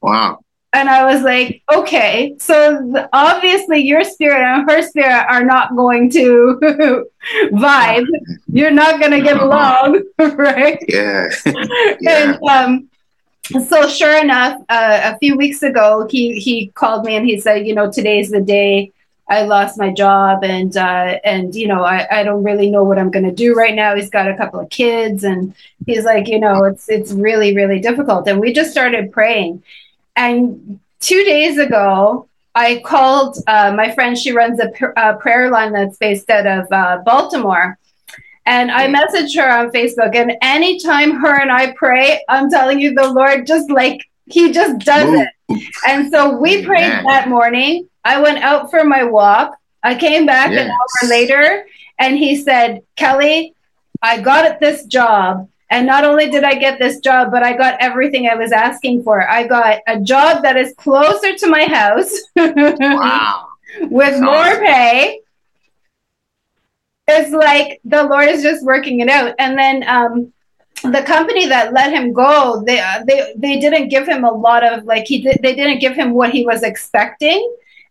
Wow. 0.00 0.40
And 0.72 0.88
i 0.88 1.12
was 1.12 1.22
like 1.22 1.62
okay. 1.72 2.34
So 2.38 3.08
obviously 3.12 3.78
your 3.78 4.02
spirit 4.02 4.42
and 4.42 4.68
her 4.68 4.82
spirit 4.82 5.24
are 5.28 5.44
not 5.44 5.76
going 5.76 6.10
to 6.10 6.58
vibe. 7.52 8.06
You're 8.48 8.72
not 8.72 8.98
going 8.98 9.12
to 9.12 9.20
get 9.20 9.38
along 9.38 10.02
right? 10.18 10.82
Yeah, 10.88 11.28
yeah. 12.00 12.36
and 12.36 12.42
um 12.42 12.87
so 13.68 13.88
sure 13.88 14.20
enough 14.20 14.60
uh, 14.68 15.00
a 15.14 15.18
few 15.18 15.36
weeks 15.36 15.62
ago 15.62 16.06
he 16.10 16.38
he 16.38 16.68
called 16.68 17.04
me 17.04 17.16
and 17.16 17.26
he 17.26 17.40
said 17.40 17.66
you 17.66 17.74
know 17.74 17.90
today's 17.90 18.30
the 18.30 18.40
day 18.40 18.92
I 19.30 19.42
lost 19.42 19.78
my 19.78 19.92
job 19.92 20.42
and 20.42 20.74
uh, 20.76 21.18
and 21.22 21.54
you 21.54 21.68
know 21.68 21.84
I, 21.84 22.06
I 22.10 22.22
don't 22.22 22.42
really 22.42 22.70
know 22.70 22.82
what 22.84 22.98
I'm 22.98 23.10
going 23.10 23.26
to 23.26 23.32
do 23.32 23.54
right 23.54 23.74
now. 23.74 23.94
He's 23.94 24.08
got 24.08 24.28
a 24.28 24.36
couple 24.36 24.58
of 24.58 24.70
kids 24.70 25.22
and 25.22 25.54
he's 25.86 26.04
like 26.04 26.28
you 26.28 26.40
know 26.40 26.64
it's 26.64 26.88
it's 26.88 27.12
really 27.12 27.54
really 27.54 27.78
difficult. 27.78 28.26
And 28.26 28.40
we 28.40 28.52
just 28.52 28.70
started 28.70 29.12
praying. 29.12 29.62
And 30.16 30.80
two 31.00 31.22
days 31.24 31.58
ago, 31.58 32.28
I 32.54 32.82
called 32.84 33.36
uh, 33.46 33.72
my 33.72 33.94
friend. 33.94 34.16
She 34.18 34.32
runs 34.32 34.58
a, 34.60 34.68
pr- 34.70 34.96
a, 34.96 35.16
prayer 35.16 35.50
line 35.50 35.72
that's 35.72 35.96
based 35.98 36.28
out 36.30 36.46
of 36.46 36.66
uh, 36.72 36.98
Baltimore. 37.04 37.78
And 38.48 38.70
I 38.70 38.88
messaged 38.88 39.36
her 39.36 39.48
on 39.48 39.70
Facebook. 39.70 40.16
And 40.16 40.32
anytime 40.40 41.20
her 41.20 41.38
and 41.38 41.52
I 41.52 41.72
pray, 41.72 42.24
I'm 42.30 42.48
telling 42.48 42.80
you, 42.80 42.94
the 42.94 43.12
Lord 43.12 43.46
just 43.46 43.70
like 43.70 44.00
he 44.24 44.52
just 44.52 44.84
does 44.86 45.08
it. 45.12 45.62
And 45.86 46.10
so 46.10 46.36
we 46.36 46.64
prayed 46.64 46.90
that 46.90 47.28
morning 47.28 47.88
I 48.04 48.20
went 48.22 48.38
out 48.38 48.70
for 48.70 48.84
my 48.84 49.04
walk. 49.04 49.54
I 49.82 49.94
came 49.94 50.24
back 50.24 50.50
yes. 50.50 50.64
an 50.64 50.70
hour 50.70 51.10
later 51.10 51.66
and 51.98 52.16
he 52.16 52.36
said, 52.36 52.80
Kellie, 52.96 53.54
I 54.00 54.20
got 54.22 54.60
this 54.60 54.86
job. 54.86 55.48
And 55.70 55.86
not 55.86 56.04
only 56.04 56.30
did 56.30 56.42
I 56.42 56.54
get 56.54 56.78
this 56.78 57.00
job, 57.00 57.30
but 57.30 57.42
I 57.42 57.54
got 57.54 57.76
everything 57.80 58.26
I 58.26 58.34
was 58.34 58.50
asking 58.50 59.02
for. 59.02 59.28
I 59.28 59.46
got 59.46 59.80
a 59.86 60.00
job 60.00 60.42
that 60.42 60.56
is 60.56 60.72
closer 60.78 61.34
to 61.34 61.46
my 61.48 61.66
house 61.66 62.18
wow. 62.34 63.48
with 63.82 64.18
more 64.22 64.58
pay. 64.60 65.20
It's 67.18 67.32
like 67.32 67.80
the 67.84 68.04
Lord 68.04 68.28
is 68.28 68.42
just 68.42 68.64
working 68.64 69.00
it 69.00 69.08
out. 69.08 69.34
And 69.38 69.58
then 69.58 69.84
um, 69.88 70.32
the 70.82 71.02
company 71.02 71.46
that 71.46 71.72
let 71.72 71.92
him 71.92 72.12
go, 72.12 72.62
they 72.64 72.80
they 73.06 73.34
they 73.36 73.60
didn't 73.60 73.88
give 73.88 74.06
him 74.06 74.24
a 74.24 74.30
lot 74.30 74.64
of 74.64 74.84
like 74.84 75.04
he 75.06 75.22
did, 75.22 75.38
they 75.42 75.54
didn't 75.54 75.80
give 75.80 75.94
him 75.94 76.14
what 76.14 76.30
he 76.30 76.44
was 76.46 76.62
expecting. 76.62 77.40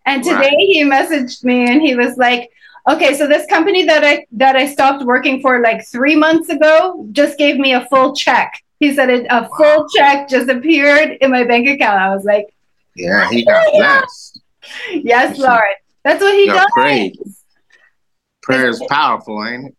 And 0.06 0.24
today 0.24 0.56
right. 0.56 0.70
he 0.72 0.84
messaged 0.84 1.44
me 1.44 1.70
and 1.70 1.82
he 1.82 1.96
was 1.96 2.16
like, 2.18 2.50
okay, 2.88 3.14
so 3.16 3.28
this 3.28 3.46
company 3.48 3.84
that 3.86 4.04
I 4.04 4.26
that 4.34 4.56
I 4.56 4.66
stopped 4.66 5.04
working 5.04 5.42
for 5.42 5.62
like 5.62 5.86
three 5.86 6.16
months 6.16 6.50
ago 6.50 7.08
just 7.12 7.38
gave 7.38 7.58
me 7.58 7.74
a 7.74 7.86
full 7.88 8.16
check. 8.16 8.64
He 8.80 8.94
said 8.94 9.10
it, 9.10 9.26
a 9.30 9.50
full 9.58 9.88
check 9.90 10.30
just 10.30 10.50
appeared 10.50 11.18
in 11.22 11.32
my 11.32 11.44
bank 11.44 11.68
account. 11.68 12.00
I 12.00 12.14
was 12.16 12.24
like, 12.24 12.48
yeah, 12.96 13.30
he 13.30 13.44
got 13.52 13.72
blessed. 13.74 14.42
yes, 14.92 15.38
Lord. 15.38 15.76
That's 16.04 16.22
what 16.22 16.36
he 16.36 16.46
does. 16.46 16.72
Praise. 16.74 17.37
Prayer 18.48 18.70
is 18.70 18.82
powerful, 18.89 19.46
ain't 19.46 19.68
it? 19.68 19.75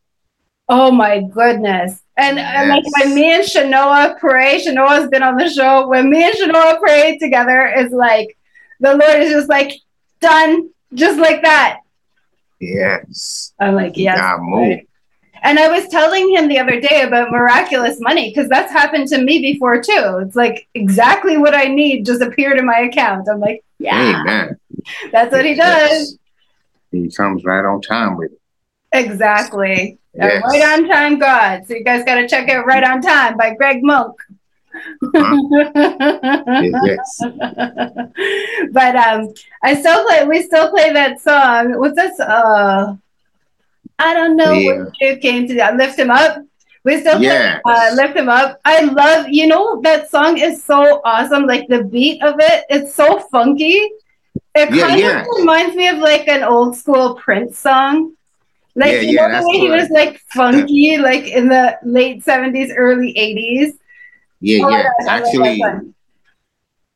Oh 0.68 0.90
my 0.90 1.22
goodness. 1.22 2.02
And, 2.18 2.36
yes. 2.36 2.54
and 2.54 2.68
like 2.68 2.84
when 2.98 3.14
me 3.14 3.32
and 3.32 3.42
Shanoa 3.42 4.18
pray, 4.18 4.62
Shanoa's 4.62 5.08
been 5.08 5.22
on 5.22 5.38
the 5.38 5.48
show. 5.48 5.88
When 5.88 6.10
me 6.10 6.22
and 6.22 6.36
Shanoa 6.36 6.78
pray 6.78 7.16
together, 7.16 7.72
it's 7.74 7.94
like 7.94 8.36
the 8.80 8.90
Lord 8.94 9.22
is 9.22 9.30
just 9.30 9.48
like, 9.48 9.72
done 10.20 10.68
just 10.92 11.18
like 11.18 11.40
that. 11.44 11.78
Yes. 12.60 13.54
I'm 13.58 13.74
like, 13.74 13.96
yes. 13.96 14.18
Right. 14.18 14.86
And 15.42 15.58
I 15.58 15.68
was 15.68 15.88
telling 15.88 16.28
him 16.34 16.48
the 16.48 16.58
other 16.58 16.78
day 16.78 17.00
about 17.06 17.30
miraculous 17.30 17.98
money 18.00 18.28
because 18.28 18.50
that's 18.50 18.70
happened 18.70 19.08
to 19.08 19.22
me 19.22 19.38
before 19.38 19.80
too. 19.80 20.20
It's 20.20 20.36
like 20.36 20.68
exactly 20.74 21.38
what 21.38 21.54
I 21.54 21.68
need 21.68 22.04
just 22.04 22.20
appeared 22.20 22.58
in 22.58 22.66
my 22.66 22.80
account. 22.80 23.28
I'm 23.30 23.40
like, 23.40 23.64
yeah, 23.78 24.20
Amen. 24.20 24.58
that's 25.10 25.32
what 25.32 25.46
he 25.46 25.54
does. 25.54 26.18
He 26.92 27.10
comes 27.10 27.44
right 27.44 27.64
on 27.64 27.80
time 27.80 28.18
with 28.18 28.32
it. 28.32 28.40
Exactly. 28.92 29.98
Yes. 30.14 30.42
Right 30.44 30.64
on 30.64 30.88
time 30.88 31.18
God. 31.18 31.66
So 31.66 31.74
you 31.74 31.84
guys 31.84 32.04
got 32.04 32.16
to 32.16 32.28
check 32.28 32.48
out 32.48 32.66
Right 32.66 32.82
on 32.82 33.00
Time 33.00 33.36
by 33.36 33.54
Greg 33.54 33.82
Monk. 33.82 34.16
yes. 35.14 37.20
but 38.72 38.96
um, 38.96 39.32
I 39.62 39.74
still 39.74 40.06
play. 40.06 40.26
We 40.26 40.42
still 40.42 40.70
play 40.70 40.92
that 40.92 41.20
song. 41.20 41.78
What's 41.78 41.96
this? 41.96 42.18
Uh, 42.20 42.96
I 43.98 44.14
don't 44.14 44.36
know 44.36 44.52
yeah. 44.52 44.84
it 45.00 45.20
came 45.20 45.48
to. 45.48 45.54
That. 45.54 45.76
Lift 45.76 45.98
him 45.98 46.10
up. 46.10 46.44
We 46.84 47.00
still 47.00 47.20
yes. 47.20 47.60
play, 47.64 47.74
uh, 47.74 47.94
lift 47.94 48.16
him 48.16 48.28
up. 48.28 48.60
I 48.64 48.84
love. 48.84 49.28
You 49.28 49.46
know 49.46 49.80
that 49.82 50.10
song 50.10 50.38
is 50.38 50.64
so 50.64 51.00
awesome. 51.04 51.46
Like 51.46 51.68
the 51.68 51.84
beat 51.84 52.22
of 52.22 52.36
it, 52.38 52.64
it's 52.68 52.94
so 52.94 53.20
funky. 53.30 53.90
It 54.54 54.74
yeah, 54.74 54.88
kind 54.88 55.00
yeah. 55.00 55.20
of 55.20 55.26
reminds 55.38 55.76
me 55.76 55.88
of 55.88 55.98
like 55.98 56.28
an 56.28 56.42
old 56.42 56.76
school 56.76 57.14
Prince 57.14 57.58
song. 57.58 58.14
Like 58.78 58.92
yeah, 58.92 59.00
you 59.00 59.16
know 59.16 59.40
the 59.40 59.48
way 59.48 59.58
he 59.58 59.70
was 59.70 59.90
like 59.90 60.20
funky, 60.32 60.98
like 60.98 61.24
in 61.24 61.48
the 61.48 61.76
late 61.82 62.22
seventies, 62.22 62.72
early 62.76 63.10
eighties. 63.18 63.74
Yeah, 64.40 64.64
oh, 64.64 64.68
yeah. 64.68 64.88
Actually, 65.08 65.60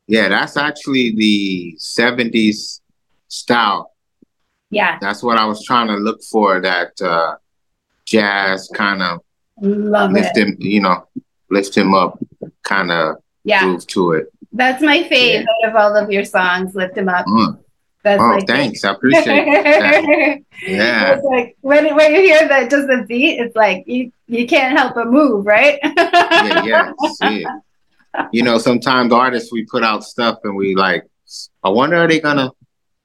yeah, 0.07 0.29
that's 0.29 0.55
actually 0.55 1.13
the 1.13 1.75
70s 1.77 2.79
style. 3.27 3.91
Yeah. 4.69 4.97
That's 5.01 5.21
what 5.21 5.37
I 5.37 5.43
was 5.43 5.65
trying 5.65 5.87
to 5.87 5.95
look 5.95 6.23
for 6.23 6.61
that 6.61 7.01
uh 7.01 7.35
jazz 8.05 8.69
kind 8.73 9.01
of 9.03 9.19
Love 9.59 10.11
lift 10.11 10.37
it. 10.37 10.47
him, 10.47 10.57
you 10.59 10.79
know, 10.79 11.05
lift 11.49 11.75
him 11.75 11.93
up 11.93 12.17
kind 12.63 12.91
of 12.91 13.17
yeah. 13.43 13.65
move 13.65 13.85
to 13.87 14.13
it. 14.13 14.27
That's 14.53 14.81
my 14.81 15.03
favorite 15.03 15.49
yeah. 15.61 15.69
of 15.69 15.75
all 15.75 15.97
of 15.97 16.09
your 16.09 16.23
songs, 16.23 16.75
Lift 16.75 16.97
Him 16.97 17.09
Up. 17.09 17.25
Mm. 17.25 17.59
That's 18.03 18.21
oh, 18.21 18.27
like 18.27 18.47
thanks. 18.47 18.83
I 18.83 18.91
appreciate 18.93 19.25
it. 19.27 20.45
yeah. 20.61 21.15
It's 21.15 21.23
like 21.25 21.57
when, 21.61 21.95
when 21.95 22.13
you 22.13 22.21
hear 22.21 22.47
that 22.47 22.69
just 22.69 22.87
the 22.87 23.05
beat, 23.07 23.39
it's 23.39 23.55
like 23.55 23.85
you 23.87 24.11
you 24.27 24.45
can't 24.45 24.77
help 24.77 24.95
but 24.95 25.07
move, 25.07 25.45
right? 25.45 25.79
yeah, 25.83 26.63
yeah. 26.65 26.91
See 27.13 27.45
You 28.31 28.43
know, 28.43 28.57
sometimes 28.57 29.13
artists 29.13 29.51
we 29.51 29.65
put 29.65 29.83
out 29.83 30.03
stuff 30.03 30.39
and 30.43 30.55
we 30.55 30.75
like, 30.75 31.05
I 31.63 31.69
wonder 31.69 31.97
are 31.97 32.07
they 32.07 32.19
gonna, 32.19 32.51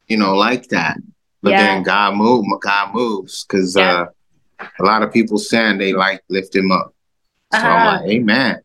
you 0.08 0.16
know, 0.16 0.34
like 0.34 0.68
that? 0.68 0.98
But 1.42 1.50
yeah. 1.50 1.62
then 1.62 1.82
God 1.84 2.16
move, 2.16 2.44
God 2.60 2.92
moves 2.92 3.44
because 3.44 3.76
yeah. 3.76 4.06
uh, 4.60 4.66
a 4.80 4.84
lot 4.84 5.02
of 5.02 5.12
people 5.12 5.38
saying 5.38 5.78
they 5.78 5.92
like 5.92 6.22
lift 6.28 6.54
him 6.54 6.72
up. 6.72 6.92
So 7.52 7.58
uh-huh. 7.58 7.68
I'm 7.68 8.00
like, 8.00 8.10
Amen. 8.10 8.60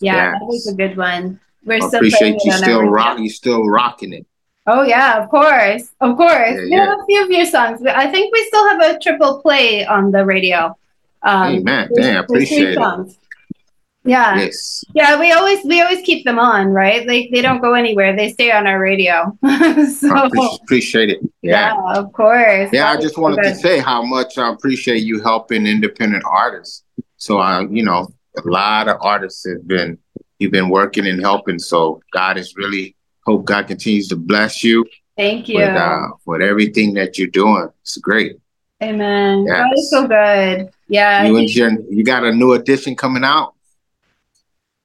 Yeah, 0.00 0.14
yes. 0.14 0.34
that 0.40 0.46
was 0.46 0.66
a 0.66 0.74
good 0.74 0.96
one. 0.96 1.40
We're 1.64 1.82
I 1.82 1.86
appreciate 1.86 2.42
you 2.44 2.52
still 2.52 2.82
rock. 2.82 3.18
You 3.18 3.30
still 3.30 3.64
rocking 3.64 4.12
it. 4.12 4.26
Oh 4.72 4.82
yeah, 4.82 5.20
of 5.20 5.28
course, 5.30 5.90
of 6.00 6.16
course. 6.16 6.54
Yeah, 6.54 6.62
we 6.62 6.70
yeah. 6.70 6.86
have 6.86 7.00
a 7.00 7.04
few 7.06 7.24
of 7.24 7.30
your 7.30 7.46
songs. 7.46 7.82
I 7.84 8.06
think 8.08 8.32
we 8.32 8.44
still 8.44 8.68
have 8.68 8.80
a 8.80 8.98
triple 9.00 9.40
play 9.42 9.84
on 9.84 10.12
the 10.12 10.24
radio. 10.24 10.76
Um, 11.22 11.64
man, 11.64 11.88
damn, 11.92 12.18
I 12.18 12.20
appreciate 12.20 12.78
it. 12.78 13.16
Yeah. 14.04 14.36
Yes. 14.36 14.84
Yeah, 14.94 15.18
we 15.18 15.32
always 15.32 15.64
we 15.64 15.80
always 15.82 16.02
keep 16.06 16.24
them 16.24 16.38
on, 16.38 16.68
right? 16.68 17.06
Like 17.06 17.30
they 17.32 17.42
don't 17.42 17.60
go 17.60 17.74
anywhere. 17.74 18.14
They 18.14 18.30
stay 18.30 18.52
on 18.52 18.68
our 18.68 18.80
radio. 18.80 19.36
so 19.98 20.30
appreciate 20.62 21.10
it. 21.10 21.18
Yeah. 21.42 21.74
yeah 21.74 22.00
of 22.00 22.12
course. 22.12 22.70
Yeah, 22.72 22.90
I 22.90 22.96
just 22.96 23.18
wanted 23.18 23.42
to 23.42 23.54
say 23.56 23.80
how 23.80 24.02
much 24.02 24.38
I 24.38 24.52
appreciate 24.52 25.02
you 25.02 25.20
helping 25.20 25.66
independent 25.66 26.22
artists. 26.26 26.84
So 27.16 27.38
I, 27.38 27.66
you 27.68 27.82
know, 27.82 28.08
a 28.38 28.48
lot 28.48 28.88
of 28.88 28.98
artists 29.00 29.46
have 29.46 29.66
been 29.66 29.98
you've 30.38 30.52
been 30.52 30.70
working 30.70 31.06
and 31.06 31.20
helping. 31.20 31.58
So 31.58 32.00
God 32.12 32.38
is 32.38 32.54
really 32.56 32.96
hope 33.30 33.44
God 33.44 33.68
continues 33.68 34.08
to 34.08 34.16
bless 34.16 34.64
you. 34.64 34.84
Thank 35.16 35.48
you. 35.48 35.56
With, 35.56 35.76
uh, 35.76 36.08
with 36.24 36.42
everything 36.42 36.94
that 36.94 37.18
you're 37.18 37.28
doing. 37.28 37.68
It's 37.82 37.98
great. 37.98 38.38
Amen. 38.82 39.44
Yes. 39.46 39.56
God 39.56 39.72
is 39.74 39.90
so 39.90 40.08
good. 40.08 40.70
Yeah. 40.88 41.26
You 41.26 41.36
and 41.36 41.48
Jen, 41.48 41.86
you 41.90 42.02
got 42.02 42.24
a 42.24 42.32
new 42.32 42.52
edition 42.52 42.96
coming 42.96 43.24
out. 43.24 43.54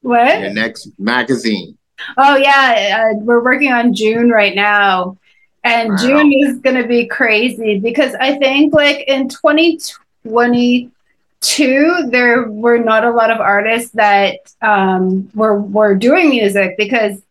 What? 0.01 0.41
Your 0.41 0.53
next 0.53 0.89
magazine. 0.99 1.77
Oh 2.17 2.35
yeah, 2.35 3.11
uh, 3.13 3.15
we're 3.19 3.43
working 3.43 3.71
on 3.71 3.93
June 3.93 4.29
right 4.29 4.53
now, 4.53 5.17
and 5.63 5.89
wow. 5.89 5.97
June 5.97 6.33
is 6.33 6.59
going 6.59 6.75
to 6.75 6.87
be 6.87 7.07
crazy 7.07 7.79
because 7.79 8.13
I 8.15 8.37
think 8.37 8.73
like 8.73 9.05
in 9.07 9.29
2022 9.29 12.09
there 12.09 12.43
were 12.43 12.77
not 12.77 13.05
a 13.05 13.11
lot 13.11 13.31
of 13.31 13.39
artists 13.39 13.91
that 13.91 14.53
um, 14.61 15.29
were 15.33 15.59
were 15.59 15.95
doing 15.95 16.29
music 16.29 16.75
because 16.77 17.21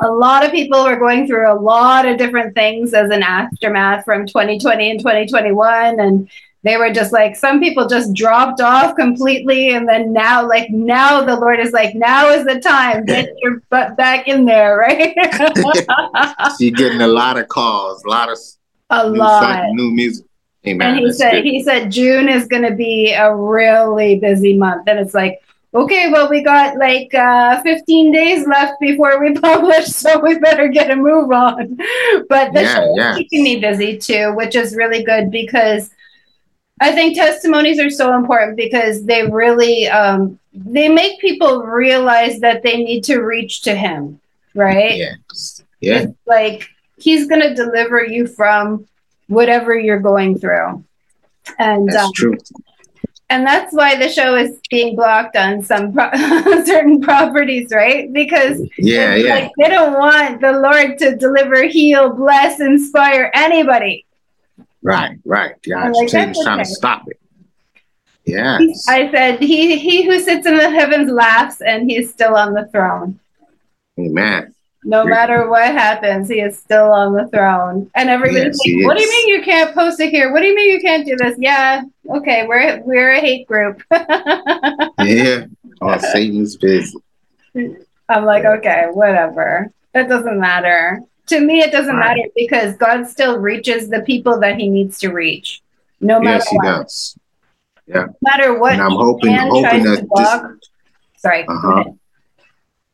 a 0.00 0.10
lot 0.10 0.44
of 0.44 0.52
people 0.52 0.84
were 0.84 0.96
going 0.96 1.26
through 1.26 1.50
a 1.50 1.58
lot 1.58 2.06
of 2.06 2.18
different 2.18 2.54
things 2.54 2.94
as 2.94 3.10
an 3.10 3.22
aftermath 3.22 4.04
from 4.04 4.26
2020 4.26 4.90
and 4.90 5.00
2021 5.00 6.00
and 6.00 6.30
they 6.62 6.76
were 6.76 6.92
just 6.92 7.12
like 7.12 7.34
some 7.34 7.58
people 7.60 7.88
just 7.88 8.12
dropped 8.14 8.60
off 8.60 8.94
completely 8.94 9.70
and 9.70 9.88
then 9.88 10.12
now 10.12 10.46
like 10.46 10.70
now 10.70 11.22
the 11.22 11.36
lord 11.36 11.58
is 11.58 11.72
like 11.72 11.94
now 11.94 12.28
is 12.28 12.44
the 12.44 12.60
time 12.60 13.04
get 13.04 13.28
your 13.38 13.60
butt 13.70 13.96
back 13.96 14.28
in 14.28 14.44
there 14.44 14.76
right 14.76 15.14
so 15.56 16.54
you're 16.58 16.70
getting 16.72 17.00
a 17.00 17.06
lot 17.06 17.38
of 17.38 17.48
calls 17.48 18.04
a 18.04 18.08
lot 18.08 18.30
of 18.30 18.38
a 18.90 19.10
new 19.10 19.18
lot 19.18 19.64
new 19.70 19.90
music 19.90 20.26
Amen. 20.66 20.88
and 20.88 20.98
he 20.98 21.04
That's 21.06 21.18
said 21.18 21.30
good. 21.32 21.44
he 21.44 21.62
said 21.62 21.90
june 21.90 22.28
is 22.28 22.46
going 22.46 22.64
to 22.64 22.74
be 22.74 23.12
a 23.12 23.34
really 23.34 24.18
busy 24.18 24.56
month 24.56 24.88
and 24.88 24.98
it's 24.98 25.14
like 25.14 25.40
okay 25.72 26.10
well 26.10 26.28
we 26.28 26.42
got 26.42 26.76
like 26.76 27.12
uh, 27.14 27.62
15 27.62 28.12
days 28.12 28.46
left 28.46 28.80
before 28.80 29.20
we 29.20 29.32
publish 29.40 29.86
so 29.86 30.18
we 30.20 30.38
better 30.38 30.68
get 30.68 30.90
a 30.90 30.96
move 30.96 31.30
on 31.30 31.76
but 32.28 32.52
the 32.52 32.62
yeah, 32.62 32.74
show 32.74 32.94
yeah. 32.96 33.12
is 33.12 33.18
keeping 33.18 33.44
me 33.44 33.60
busy 33.60 33.96
too 33.98 34.32
which 34.34 34.54
is 34.54 34.76
really 34.76 35.02
good 35.04 35.30
because 35.30 35.90
I 36.80 36.92
think 36.92 37.14
testimonies 37.14 37.78
are 37.78 37.90
so 37.90 38.14
important 38.14 38.56
because 38.56 39.04
they 39.04 39.26
really 39.26 39.86
um, 39.88 40.38
they 40.54 40.88
make 40.88 41.20
people 41.20 41.62
realize 41.62 42.40
that 42.40 42.62
they 42.62 42.78
need 42.78 43.04
to 43.04 43.20
reach 43.20 43.62
to 43.62 43.74
Him, 43.74 44.18
right? 44.54 44.96
Yes. 44.96 45.62
Yeah. 45.80 45.98
It's 46.00 46.18
like 46.26 46.68
He's 46.96 47.28
going 47.28 47.42
to 47.42 47.54
deliver 47.54 48.04
you 48.04 48.26
from 48.26 48.86
whatever 49.26 49.78
you're 49.78 50.00
going 50.00 50.38
through, 50.38 50.84
and 51.58 51.88
that's 51.88 52.06
um, 52.06 52.12
true. 52.14 52.38
And 53.30 53.46
that's 53.46 53.72
why 53.72 53.96
the 53.96 54.08
show 54.08 54.36
is 54.36 54.60
being 54.70 54.96
blocked 54.96 55.36
on 55.36 55.62
some 55.62 55.92
pro- 55.92 56.10
certain 56.64 57.00
properties, 57.00 57.70
right? 57.72 58.12
Because 58.12 58.60
yeah, 58.76 59.14
yeah, 59.14 59.34
like 59.34 59.52
they 59.58 59.68
don't 59.68 59.94
want 59.94 60.40
the 60.40 60.52
Lord 60.52 60.98
to 60.98 61.16
deliver, 61.16 61.62
heal, 61.62 62.10
bless, 62.10 62.60
inspire 62.60 63.30
anybody 63.32 64.04
Right, 64.82 65.18
right. 65.24 65.54
Yeah, 65.66 65.88
like, 65.90 66.08
trying 66.08 66.30
okay. 66.30 66.56
to 66.58 66.64
stop 66.64 67.06
it. 67.08 67.20
Yeah. 68.24 68.58
I 68.88 69.10
said, 69.10 69.40
he, 69.40 69.78
he 69.78 70.04
who 70.04 70.20
sits 70.20 70.46
in 70.46 70.56
the 70.56 70.70
heavens 70.70 71.10
laughs 71.10 71.60
and 71.60 71.90
he's 71.90 72.10
still 72.10 72.36
on 72.36 72.54
the 72.54 72.68
throne. 72.68 73.18
Amen. 73.98 74.54
No 74.82 75.04
matter 75.04 75.48
what 75.48 75.66
happens, 75.66 76.28
he 76.28 76.40
is 76.40 76.58
still 76.58 76.90
on 76.92 77.12
the 77.12 77.28
throne. 77.28 77.90
And 77.94 78.08
everybody's 78.08 78.58
yes, 78.64 78.76
like, 78.78 78.86
what 78.86 78.96
do 78.96 79.02
you 79.02 79.10
mean 79.10 79.28
you 79.28 79.42
can't 79.42 79.74
post 79.74 80.00
it 80.00 80.10
here? 80.10 80.32
What 80.32 80.40
do 80.40 80.46
you 80.46 80.54
mean 80.56 80.70
you 80.70 80.80
can't 80.80 81.06
do 81.06 81.16
this? 81.16 81.36
Yeah, 81.38 81.82
okay, 82.08 82.46
we're 82.46 82.80
we're 82.82 83.12
a 83.12 83.20
hate 83.20 83.46
group. 83.46 83.82
yeah. 83.92 85.46
Oh, 85.82 85.98
Satan's 85.98 86.56
busy. 86.56 86.96
I'm 88.08 88.24
like, 88.24 88.44
okay, 88.44 88.86
whatever. 88.92 89.70
That 89.92 90.08
doesn't 90.08 90.38
matter 90.38 91.02
to 91.30 91.40
me, 91.40 91.60
it 91.60 91.72
doesn't 91.72 91.96
right. 91.96 92.16
matter 92.16 92.28
because 92.36 92.76
God 92.76 93.08
still 93.08 93.38
reaches 93.38 93.88
the 93.88 94.02
people 94.02 94.38
that 94.40 94.56
He 94.56 94.68
needs 94.68 94.98
to 94.98 95.10
reach, 95.10 95.62
no 96.00 96.20
matter 96.20 96.38
yes, 96.38 96.48
He 96.48 96.56
what. 96.56 96.64
does. 96.64 97.18
Yeah. 97.86 98.06
No 98.06 98.14
matter 98.22 98.58
what. 98.58 98.72
And 98.74 98.82
I'm 98.82 98.90
hoping, 98.90 99.34
hoping 99.34 99.84
that 99.84 100.06
this, 100.14 100.70
Sorry. 101.16 101.46
Uh-huh. 101.46 101.84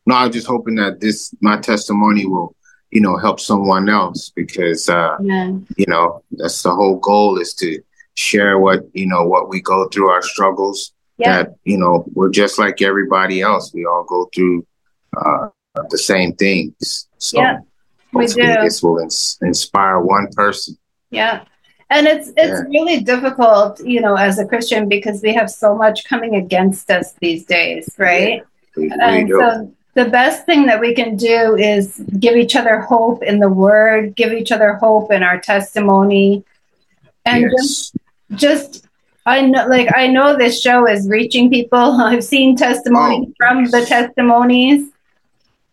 No, 0.06 0.14
I'm 0.14 0.32
just 0.32 0.46
hoping 0.46 0.76
that 0.76 1.00
this 1.00 1.34
my 1.40 1.58
testimony 1.58 2.26
will, 2.26 2.54
you 2.90 3.00
know, 3.00 3.16
help 3.16 3.40
someone 3.40 3.88
else 3.88 4.30
because, 4.30 4.88
uh, 4.88 5.16
you 5.20 5.86
know, 5.88 6.22
that's 6.30 6.62
the 6.62 6.74
whole 6.74 6.98
goal 6.98 7.38
is 7.38 7.54
to 7.54 7.80
share 8.14 8.58
what 8.58 8.80
you 8.94 9.06
know 9.06 9.26
what 9.26 9.48
we 9.48 9.60
go 9.60 9.88
through 9.88 10.08
our 10.08 10.22
struggles. 10.22 10.92
Yeah. 11.18 11.42
That 11.42 11.56
you 11.64 11.78
know 11.78 12.04
we're 12.14 12.30
just 12.30 12.58
like 12.58 12.82
everybody 12.82 13.40
else. 13.40 13.72
We 13.74 13.86
all 13.86 14.04
go 14.04 14.30
through 14.34 14.66
uh, 15.16 15.48
the 15.90 15.98
same 15.98 16.34
things. 16.34 17.08
So 17.18 17.40
yeah 17.40 17.58
we 18.16 18.26
do. 18.26 18.42
this 18.62 18.82
will 18.82 18.98
ins- 18.98 19.38
inspire 19.42 20.00
one 20.00 20.28
person. 20.32 20.76
Yeah. 21.10 21.44
And 21.88 22.06
it's 22.06 22.28
it's 22.36 22.60
yeah. 22.60 22.62
really 22.68 23.00
difficult, 23.00 23.80
you 23.84 24.00
know, 24.00 24.16
as 24.16 24.38
a 24.38 24.46
Christian 24.46 24.88
because 24.88 25.22
we 25.22 25.32
have 25.34 25.50
so 25.50 25.76
much 25.76 26.04
coming 26.04 26.34
against 26.34 26.90
us 26.90 27.12
these 27.20 27.44
days, 27.44 27.88
right? 27.96 28.38
Yeah, 28.38 28.40
we, 28.76 28.88
we 28.88 28.94
and 29.00 29.28
do. 29.28 29.38
so 29.38 29.72
the 29.96 30.04
best 30.04 30.44
thing 30.44 30.66
that 30.66 30.78
we 30.78 30.94
can 30.94 31.16
do 31.16 31.56
is 31.56 31.98
give 32.20 32.36
each 32.36 32.54
other 32.54 32.80
hope 32.80 33.22
in 33.22 33.38
the 33.38 33.48
word, 33.48 34.14
give 34.14 34.32
each 34.32 34.52
other 34.52 34.74
hope 34.74 35.10
in 35.10 35.22
our 35.22 35.40
testimony. 35.40 36.44
And 37.24 37.50
yes. 37.50 37.52
just 37.52 37.96
just 38.34 38.86
I 39.24 39.40
know 39.40 39.66
like 39.66 39.88
I 39.96 40.06
know 40.06 40.36
this 40.36 40.60
show 40.60 40.86
is 40.86 41.08
reaching 41.08 41.50
people. 41.50 41.78
I've 42.00 42.22
seen 42.22 42.56
testimonies 42.56 43.28
oh, 43.30 43.34
from 43.38 43.64
the 43.64 43.86
testimonies. 43.86 44.90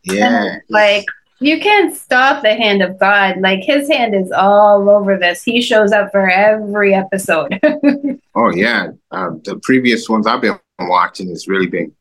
Yeah. 0.05 0.57
like 0.69 1.05
you 1.39 1.59
can't 1.59 1.93
stop 1.93 2.43
the 2.43 2.53
hand 2.53 2.81
of 2.81 2.97
God. 2.97 3.41
Like 3.41 3.63
his 3.63 3.89
hand 3.89 4.15
is 4.15 4.31
all 4.31 4.89
over 4.89 5.17
this. 5.17 5.43
He 5.43 5.61
shows 5.61 5.91
up 5.91 6.11
for 6.11 6.29
every 6.29 6.93
episode. 6.93 7.59
oh 8.35 8.51
yeah, 8.55 8.87
um, 9.11 9.41
the 9.43 9.59
previous 9.63 10.07
ones 10.07 10.27
I've 10.27 10.41
been 10.41 10.57
watching 10.79 11.27
has 11.27 11.45
really 11.45 11.67
been, 11.67 11.93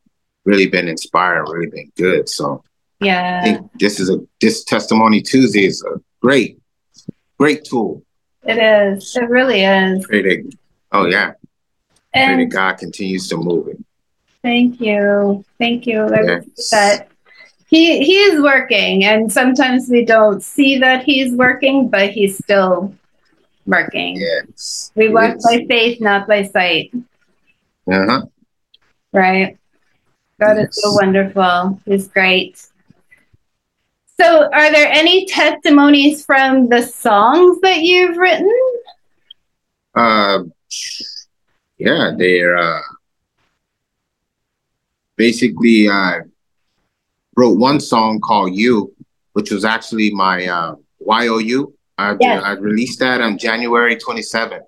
really 0.45 0.67
been 0.67 0.87
inspired, 0.87 1.47
really 1.49 1.69
been 1.69 1.91
good. 1.97 2.29
So 2.29 2.63
yeah, 2.99 3.41
I 3.41 3.45
think 3.45 3.71
this 3.79 3.99
is 3.99 4.09
a 4.09 4.19
this 4.41 4.63
testimony 4.63 5.21
Tuesday 5.21 5.65
is 5.65 5.83
a 5.83 5.99
great, 6.21 6.59
great 7.37 7.63
tool. 7.63 8.03
It 8.43 8.57
is. 8.57 9.15
It 9.15 9.29
really 9.29 9.63
is. 9.63 10.05
Pray 10.05 10.21
that, 10.21 10.57
oh 10.91 11.05
yeah. 11.05 11.33
And 12.13 12.37
Pray 12.37 12.45
that 12.45 12.51
God 12.51 12.77
continues 12.77 13.27
to 13.29 13.37
move 13.37 13.67
it. 13.69 13.77
Thank 14.41 14.81
you. 14.81 15.45
Thank 15.57 15.87
you. 15.87 16.09
Yes. 16.11 16.69
That 16.69 17.07
he 17.73 18.03
he 18.03 18.17
is 18.17 18.39
working 18.39 19.03
and 19.03 19.33
sometimes 19.33 19.89
we 19.89 20.05
don't 20.05 20.43
see 20.43 20.77
that 20.77 21.03
he's 21.03 21.33
working 21.33 21.89
but 21.89 22.11
he's 22.11 22.37
still 22.37 22.93
working 23.65 24.15
yes 24.15 24.91
we 24.93 25.09
walk 25.09 25.37
by 25.43 25.65
faith 25.67 25.99
not 25.99 26.27
by 26.27 26.43
sight 26.43 26.91
uh-huh 27.91 28.21
right 29.11 29.57
god 30.43 30.57
yes. 30.57 30.69
is 30.69 30.81
so 30.81 30.93
wonderful 30.93 31.79
he's 31.85 32.07
great 32.07 32.65
so 34.19 34.49
are 34.51 34.71
there 34.71 34.91
any 34.91 35.25
testimonies 35.25 36.25
from 36.25 36.69
the 36.69 36.81
songs 36.81 37.59
that 37.61 37.81
you've 37.81 38.17
written 38.17 38.53
uh 39.95 40.39
yeah 41.77 42.11
they're 42.17 42.57
uh 42.57 42.81
basically 45.15 45.87
uh 45.87 46.19
wrote 47.35 47.57
one 47.57 47.79
song 47.79 48.19
called 48.19 48.53
"You," 48.53 48.93
which 49.33 49.51
was 49.51 49.65
actually 49.65 50.11
my 50.13 50.45
uh, 50.45 50.75
YOU. 50.99 51.73
I, 51.97 52.15
yes. 52.19 52.43
I 52.43 52.53
released 52.53 52.99
that 52.99 53.21
on 53.21 53.37
January 53.37 53.95
27th. 53.95 54.61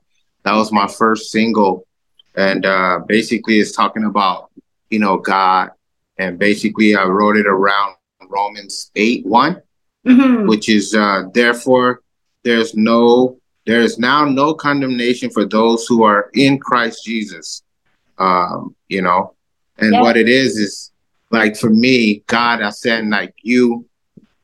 That 0.43 0.53
was 0.53 0.71
my 0.71 0.87
first 0.87 1.31
single, 1.31 1.87
and 2.35 2.65
uh, 2.65 2.99
basically 3.07 3.59
it's 3.59 3.71
talking 3.71 4.05
about 4.05 4.51
you 4.89 4.99
know 4.99 5.17
God, 5.17 5.71
and 6.17 6.39
basically 6.39 6.95
I 6.95 7.05
wrote 7.05 7.37
it 7.37 7.47
around 7.47 7.95
Romans 8.27 8.91
8 8.95 9.25
one, 9.25 9.61
mm-hmm. 10.05 10.47
which 10.47 10.69
is 10.69 10.95
uh, 10.95 11.23
therefore 11.33 12.01
there's 12.43 12.75
no 12.75 13.39
there 13.65 13.81
is 13.81 13.97
now 13.97 14.25
no 14.25 14.53
condemnation 14.53 15.29
for 15.29 15.45
those 15.45 15.87
who 15.87 16.03
are 16.03 16.29
in 16.33 16.59
Christ 16.59 17.03
Jesus. 17.03 17.63
Um, 18.17 18.75
you 18.87 19.01
know, 19.01 19.33
and 19.77 19.99
what 19.99 20.15
it 20.15 20.29
is 20.29 20.57
is 20.57 20.91
like 21.31 21.57
for 21.57 21.69
me, 21.69 22.23
God, 22.27 22.61
I 22.61 22.69
said 22.69 23.05
like 23.07 23.33
you, 23.41 23.85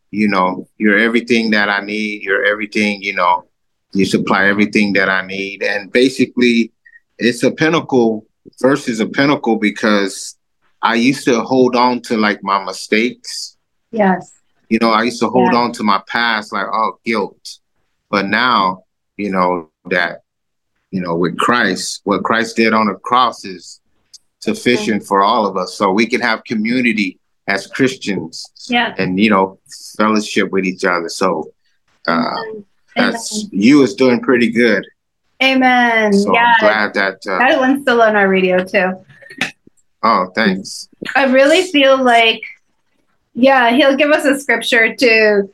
you 0.09 0.27
know, 0.27 0.67
you're 0.77 0.97
everything 0.97 1.51
that 1.51 1.69
I 1.69 1.79
need. 1.81 2.23
You're 2.23 2.43
everything, 2.43 3.01
you 3.01 3.13
know, 3.13 3.45
you 3.93 4.05
supply 4.05 4.47
everything 4.47 4.93
that 4.93 5.09
I 5.09 5.25
need. 5.25 5.63
And 5.63 5.91
basically, 5.91 6.71
it's 7.17 7.43
a 7.43 7.51
pinnacle. 7.51 8.25
First 8.59 8.89
is 8.89 8.99
a 8.99 9.07
pinnacle 9.07 9.57
because 9.57 10.37
I 10.81 10.95
used 10.95 11.25
to 11.25 11.41
hold 11.41 11.75
on 11.75 12.01
to 12.03 12.17
like 12.17 12.43
my 12.43 12.63
mistakes. 12.63 13.57
Yes. 13.91 14.31
You 14.69 14.79
know, 14.79 14.91
I 14.91 15.03
used 15.03 15.19
to 15.19 15.29
hold 15.29 15.53
yeah. 15.53 15.59
on 15.59 15.71
to 15.73 15.83
my 15.83 16.01
past, 16.07 16.53
like, 16.53 16.67
oh, 16.71 16.99
guilt. 17.03 17.59
But 18.09 18.27
now, 18.27 18.83
you 19.17 19.31
know, 19.31 19.69
that, 19.89 20.21
you 20.91 21.01
know, 21.01 21.15
with 21.15 21.37
Christ, 21.37 22.01
what 22.03 22.23
Christ 22.23 22.55
did 22.55 22.73
on 22.73 22.87
the 22.87 22.95
cross 22.95 23.45
is 23.45 23.81
sufficient 24.39 25.05
for 25.05 25.23
all 25.23 25.45
of 25.45 25.57
us. 25.57 25.75
So 25.75 25.91
we 25.91 26.05
can 26.05 26.21
have 26.21 26.43
community 26.45 27.19
as 27.47 27.67
Christians. 27.67 28.45
Yeah. 28.67 28.95
And, 28.97 29.19
you 29.19 29.29
know, 29.29 29.59
fellowship 29.97 30.51
with 30.51 30.65
each 30.65 30.85
other. 30.85 31.09
So 31.09 31.51
uh, 32.07 32.35
that's, 32.95 33.47
you 33.51 33.83
is 33.83 33.93
doing 33.93 34.21
pretty 34.21 34.51
good. 34.51 34.85
Amen. 35.41 36.13
So 36.13 36.33
yeah. 36.33 36.53
I'm 36.53 36.59
glad 36.59 36.93
that. 36.93 37.15
Uh, 37.27 37.39
that 37.39 37.59
one's 37.59 37.81
still 37.81 38.01
on 38.01 38.15
our 38.15 38.29
radio 38.29 38.63
too. 38.63 38.93
Oh, 40.03 40.31
thanks. 40.35 40.87
I 41.15 41.25
really 41.25 41.63
feel 41.63 42.01
like, 42.01 42.41
yeah, 43.33 43.71
he'll 43.71 43.95
give 43.95 44.11
us 44.11 44.25
a 44.25 44.39
scripture 44.39 44.95
to 44.95 45.49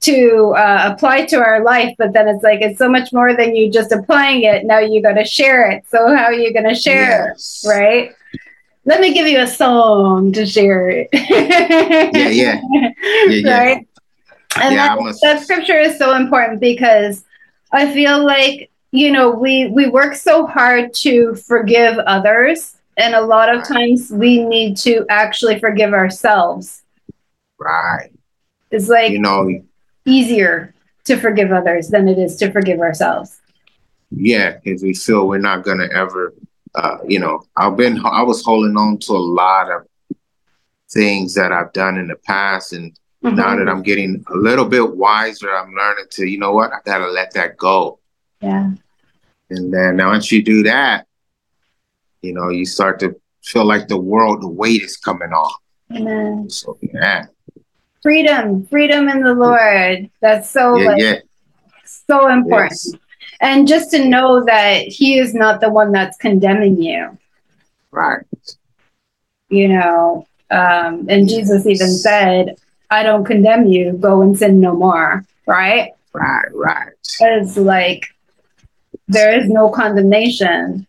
to 0.00 0.54
uh, 0.54 0.92
apply 0.92 1.24
to 1.24 1.36
our 1.36 1.62
life, 1.62 1.94
but 1.96 2.12
then 2.12 2.28
it's 2.28 2.42
like 2.42 2.60
it's 2.60 2.78
so 2.78 2.90
much 2.90 3.12
more 3.12 3.34
than 3.34 3.56
you 3.56 3.72
just 3.72 3.90
applying 3.90 4.42
it. 4.42 4.66
Now 4.66 4.78
you 4.78 5.02
got 5.02 5.14
to 5.14 5.24
share 5.24 5.70
it. 5.70 5.84
So 5.88 6.14
how 6.14 6.24
are 6.24 6.34
you 6.34 6.52
going 6.52 6.68
to 6.68 6.74
share 6.74 7.28
yes. 7.28 7.64
it, 7.64 7.68
right? 7.68 8.12
Let 8.84 9.00
me 9.00 9.14
give 9.14 9.26
you 9.26 9.40
a 9.40 9.46
song 9.46 10.32
to 10.32 10.44
share 10.44 10.90
it. 10.90 11.08
yeah, 11.12 12.28
yeah, 12.28 12.60
yeah, 12.70 13.28
yeah. 13.28 13.58
Right. 13.58 13.88
And 14.60 14.74
yeah, 14.74 14.94
that, 14.94 15.18
that 15.22 15.42
scripture 15.42 15.78
is 15.78 15.98
so 15.98 16.14
important 16.14 16.60
because 16.60 17.24
I 17.72 17.92
feel 17.92 18.24
like 18.24 18.70
you 18.94 19.10
know 19.10 19.28
we 19.28 19.66
we 19.66 19.88
work 19.88 20.14
so 20.14 20.46
hard 20.46 20.94
to 20.94 21.34
forgive 21.34 21.98
others 21.98 22.76
and 22.96 23.16
a 23.16 23.20
lot 23.20 23.52
of 23.52 23.66
times 23.66 24.08
we 24.12 24.44
need 24.44 24.76
to 24.76 25.04
actually 25.08 25.58
forgive 25.58 25.92
ourselves. 25.92 26.84
Right. 27.58 28.12
It's 28.70 28.88
like 28.88 29.10
you 29.10 29.18
know 29.18 29.50
easier 30.04 30.74
to 31.06 31.16
forgive 31.16 31.50
others 31.50 31.88
than 31.88 32.06
it 32.06 32.18
is 32.18 32.36
to 32.36 32.52
forgive 32.52 32.78
ourselves. 32.78 33.40
Yeah 34.12 34.58
because 34.62 34.84
we 34.84 34.94
feel 34.94 35.26
we're 35.26 35.38
not 35.38 35.64
going 35.64 35.78
to 35.78 35.90
ever 35.92 36.32
uh, 36.76 36.98
you 37.06 37.18
know 37.18 37.42
i've 37.56 37.76
been 37.76 38.04
i 38.04 38.22
was 38.22 38.44
holding 38.44 38.76
on 38.76 38.98
to 38.98 39.12
a 39.12 39.26
lot 39.42 39.70
of 39.70 39.86
things 40.90 41.34
that 41.34 41.52
i've 41.52 41.72
done 41.72 41.96
in 41.96 42.08
the 42.08 42.16
past 42.16 42.72
and 42.72 42.92
mm-hmm. 43.24 43.36
now 43.36 43.56
that 43.56 43.68
i'm 43.68 43.82
getting 43.82 44.24
a 44.28 44.36
little 44.36 44.64
bit 44.64 44.96
wiser 44.96 45.54
i'm 45.54 45.72
learning 45.72 46.04
to 46.10 46.26
you 46.26 46.36
know 46.36 46.52
what 46.52 46.72
i 46.72 46.78
gotta 46.84 47.06
let 47.06 47.32
that 47.32 47.56
go. 47.56 48.00
Yeah 48.40 48.72
and 49.50 49.72
then 49.72 49.96
now 49.96 50.10
once 50.10 50.32
you 50.32 50.42
do 50.42 50.62
that 50.62 51.06
you 52.24 52.32
know, 52.32 52.48
you 52.48 52.64
start 52.64 52.98
to 53.00 53.14
feel 53.42 53.64
like 53.64 53.86
the 53.86 53.98
world, 53.98 54.42
the 54.42 54.48
weight 54.48 54.82
is 54.82 54.96
coming 54.96 55.32
off. 55.32 55.60
Amen. 55.94 56.48
So 56.48 56.78
yeah. 56.82 57.26
Freedom, 58.02 58.66
freedom 58.66 59.08
in 59.08 59.22
the 59.22 59.34
Lord. 59.34 60.10
That's 60.20 60.50
so 60.50 60.76
yeah, 60.76 60.88
like, 60.88 61.00
yeah. 61.00 61.18
so 61.84 62.28
important. 62.28 62.72
Yes. 62.72 63.00
And 63.40 63.68
just 63.68 63.90
to 63.90 64.08
know 64.08 64.44
that 64.46 64.86
He 64.86 65.18
is 65.18 65.34
not 65.34 65.60
the 65.60 65.68
one 65.68 65.92
that's 65.92 66.16
condemning 66.16 66.82
you. 66.82 67.18
Right. 67.90 68.24
You 69.50 69.68
know, 69.68 70.26
um, 70.50 71.06
and 71.08 71.28
Jesus 71.28 71.66
even 71.66 71.88
said, 71.88 72.56
I 72.90 73.02
don't 73.02 73.24
condemn 73.24 73.66
you, 73.66 73.92
go 73.92 74.22
and 74.22 74.36
sin 74.36 74.60
no 74.60 74.74
more. 74.74 75.24
Right? 75.46 75.92
Right, 76.14 76.48
right. 76.54 76.92
It's 77.20 77.56
like 77.56 78.13
there 79.08 79.38
is 79.38 79.48
no 79.48 79.68
condemnation 79.68 80.86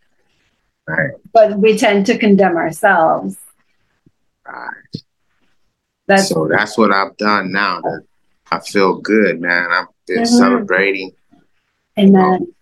Right. 0.88 1.12
But 1.34 1.58
we 1.58 1.78
tend 1.78 2.06
to 2.08 2.18
condemn 2.18 2.58
ourselves. 2.58 3.38
Right. 4.46 4.72
That's 6.08 6.30
so 6.30 6.48
that's 6.48 6.78
what 6.78 6.92
I've 6.92 7.18
done 7.18 7.52
now. 7.52 7.82
I 8.52 8.60
feel 8.60 9.00
good, 9.02 9.42
man. 9.42 9.72
I've 9.72 9.88
been 10.06 10.24
mm-hmm. 10.24 10.38
celebrating. 10.38 11.12
Amen. 11.98 12.54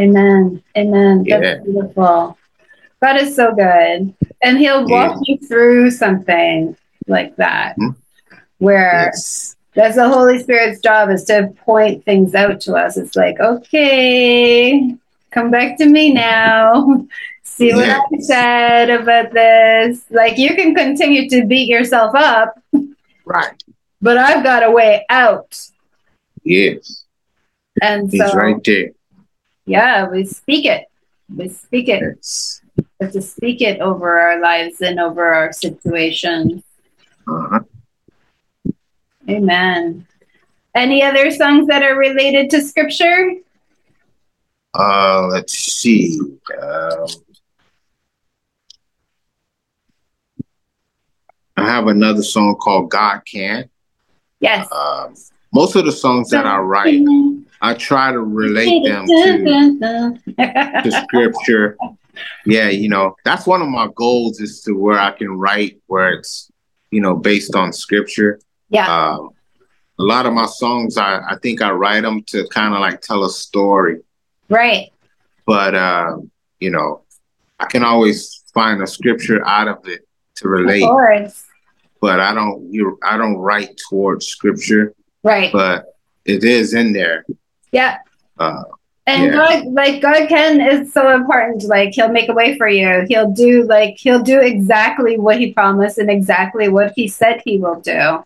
Amen. 0.00 0.62
Amen. 0.76 1.24
Yeah. 1.26 1.40
That's 1.40 1.64
beautiful. 1.64 2.38
God 3.02 3.20
is 3.20 3.36
so 3.36 3.54
good. 3.54 4.14
And 4.42 4.58
he'll 4.58 4.88
walk 4.88 5.16
yeah. 5.16 5.34
you 5.34 5.46
through 5.46 5.90
something 5.90 6.74
like 7.06 7.36
that. 7.36 7.76
Mm-hmm. 7.78 8.36
Where 8.58 9.10
yes. 9.12 9.56
That's 9.78 9.94
the 9.94 10.08
Holy 10.08 10.40
Spirit's 10.40 10.80
job 10.80 11.08
is 11.08 11.22
to 11.26 11.54
point 11.64 12.04
things 12.04 12.34
out 12.34 12.60
to 12.62 12.74
us. 12.74 12.96
It's 12.96 13.14
like, 13.14 13.38
okay, 13.38 14.92
come 15.30 15.52
back 15.52 15.78
to 15.78 15.86
me 15.86 16.12
now. 16.12 17.06
See 17.44 17.72
what 17.72 17.86
yes. 17.86 18.02
I 18.12 18.18
said 18.18 18.90
about 18.90 19.32
this. 19.32 20.04
Like 20.10 20.36
you 20.36 20.56
can 20.56 20.74
continue 20.74 21.30
to 21.30 21.46
beat 21.46 21.68
yourself 21.68 22.12
up. 22.16 22.60
Right. 23.24 23.62
But 24.02 24.18
I've 24.18 24.42
got 24.42 24.64
a 24.64 24.70
way 24.72 25.06
out. 25.10 25.56
Yes. 26.42 27.04
And 27.80 28.10
He's 28.10 28.20
so 28.20 28.36
right 28.36 28.62
there. 28.64 28.90
Yeah, 29.64 30.08
we 30.08 30.24
speak 30.24 30.66
it. 30.66 30.86
We 31.32 31.50
speak 31.50 31.88
it. 31.88 32.02
Yes. 32.02 32.62
We 32.76 32.84
have 33.00 33.12
to 33.12 33.22
speak 33.22 33.60
it 33.60 33.80
over 33.80 34.18
our 34.18 34.40
lives 34.40 34.80
and 34.80 34.98
over 34.98 35.24
our 35.32 35.52
situations. 35.52 36.64
Uh-huh. 37.28 37.60
Amen. 39.28 40.06
Any 40.74 41.02
other 41.02 41.30
songs 41.30 41.66
that 41.66 41.82
are 41.82 41.96
related 41.96 42.50
to 42.50 42.62
scripture? 42.62 43.34
Uh, 44.74 45.26
let's 45.30 45.52
see. 45.52 46.18
Um, 46.62 47.06
I 51.56 51.64
have 51.64 51.88
another 51.88 52.22
song 52.22 52.56
called 52.56 52.90
God 52.90 53.22
Can. 53.30 53.68
Yes. 54.40 54.68
Um, 54.70 55.14
most 55.52 55.74
of 55.74 55.84
the 55.84 55.92
songs 55.92 56.30
that 56.30 56.46
I 56.46 56.58
write, 56.58 57.02
I 57.60 57.74
try 57.74 58.12
to 58.12 58.20
relate 58.20 58.84
them 58.84 59.06
to, 59.06 60.20
to 60.36 60.92
scripture. 61.02 61.76
Yeah, 62.46 62.68
you 62.68 62.88
know, 62.88 63.16
that's 63.24 63.46
one 63.46 63.62
of 63.62 63.68
my 63.68 63.88
goals 63.94 64.40
is 64.40 64.60
to 64.62 64.72
where 64.72 64.98
I 64.98 65.10
can 65.10 65.30
write 65.30 65.80
where 65.86 66.12
it's, 66.12 66.50
you 66.90 67.00
know, 67.00 67.14
based 67.16 67.54
on 67.54 67.72
scripture. 67.72 68.40
Yeah. 68.70 68.86
Um, 68.86 69.30
a 69.98 70.02
lot 70.02 70.26
of 70.26 70.32
my 70.32 70.46
songs, 70.46 70.96
I, 70.96 71.20
I 71.28 71.36
think 71.42 71.60
I 71.60 71.70
write 71.70 72.02
them 72.02 72.22
to 72.28 72.46
kind 72.48 72.74
of 72.74 72.80
like 72.80 73.00
tell 73.00 73.24
a 73.24 73.30
story. 73.30 74.00
Right. 74.48 74.92
But, 75.46 75.74
uh, 75.74 76.18
you 76.60 76.70
know, 76.70 77.02
I 77.58 77.66
can 77.66 77.82
always 77.82 78.44
find 78.54 78.82
a 78.82 78.86
scripture 78.86 79.44
out 79.46 79.68
of 79.68 79.88
it 79.88 80.06
to 80.36 80.48
relate. 80.48 80.82
Of 80.82 80.90
course 80.90 81.44
but 82.00 82.20
I 82.20 82.34
don't 82.34 82.72
you 82.72 82.98
I 83.02 83.16
don't 83.16 83.36
write 83.36 83.78
towards 83.88 84.26
scripture. 84.26 84.94
Right. 85.22 85.52
But 85.52 85.86
it 86.24 86.44
is 86.44 86.74
in 86.74 86.92
there. 86.92 87.24
Yeah. 87.72 87.98
Uh, 88.38 88.62
and 89.06 89.24
yeah. 89.24 89.32
God, 89.32 89.64
like 89.66 90.02
God 90.02 90.28
can 90.28 90.60
is 90.60 90.92
so 90.92 91.14
important. 91.14 91.64
Like 91.64 91.90
He'll 91.94 92.12
make 92.12 92.28
a 92.28 92.34
way 92.34 92.56
for 92.56 92.68
you. 92.68 93.04
He'll 93.08 93.30
do 93.30 93.64
like 93.64 93.96
He'll 93.98 94.22
do 94.22 94.40
exactly 94.40 95.18
what 95.18 95.38
He 95.38 95.52
promised 95.52 95.98
and 95.98 96.10
exactly 96.10 96.68
what 96.68 96.92
He 96.94 97.08
said 97.08 97.42
He 97.44 97.58
will 97.58 97.80
do. 97.80 98.24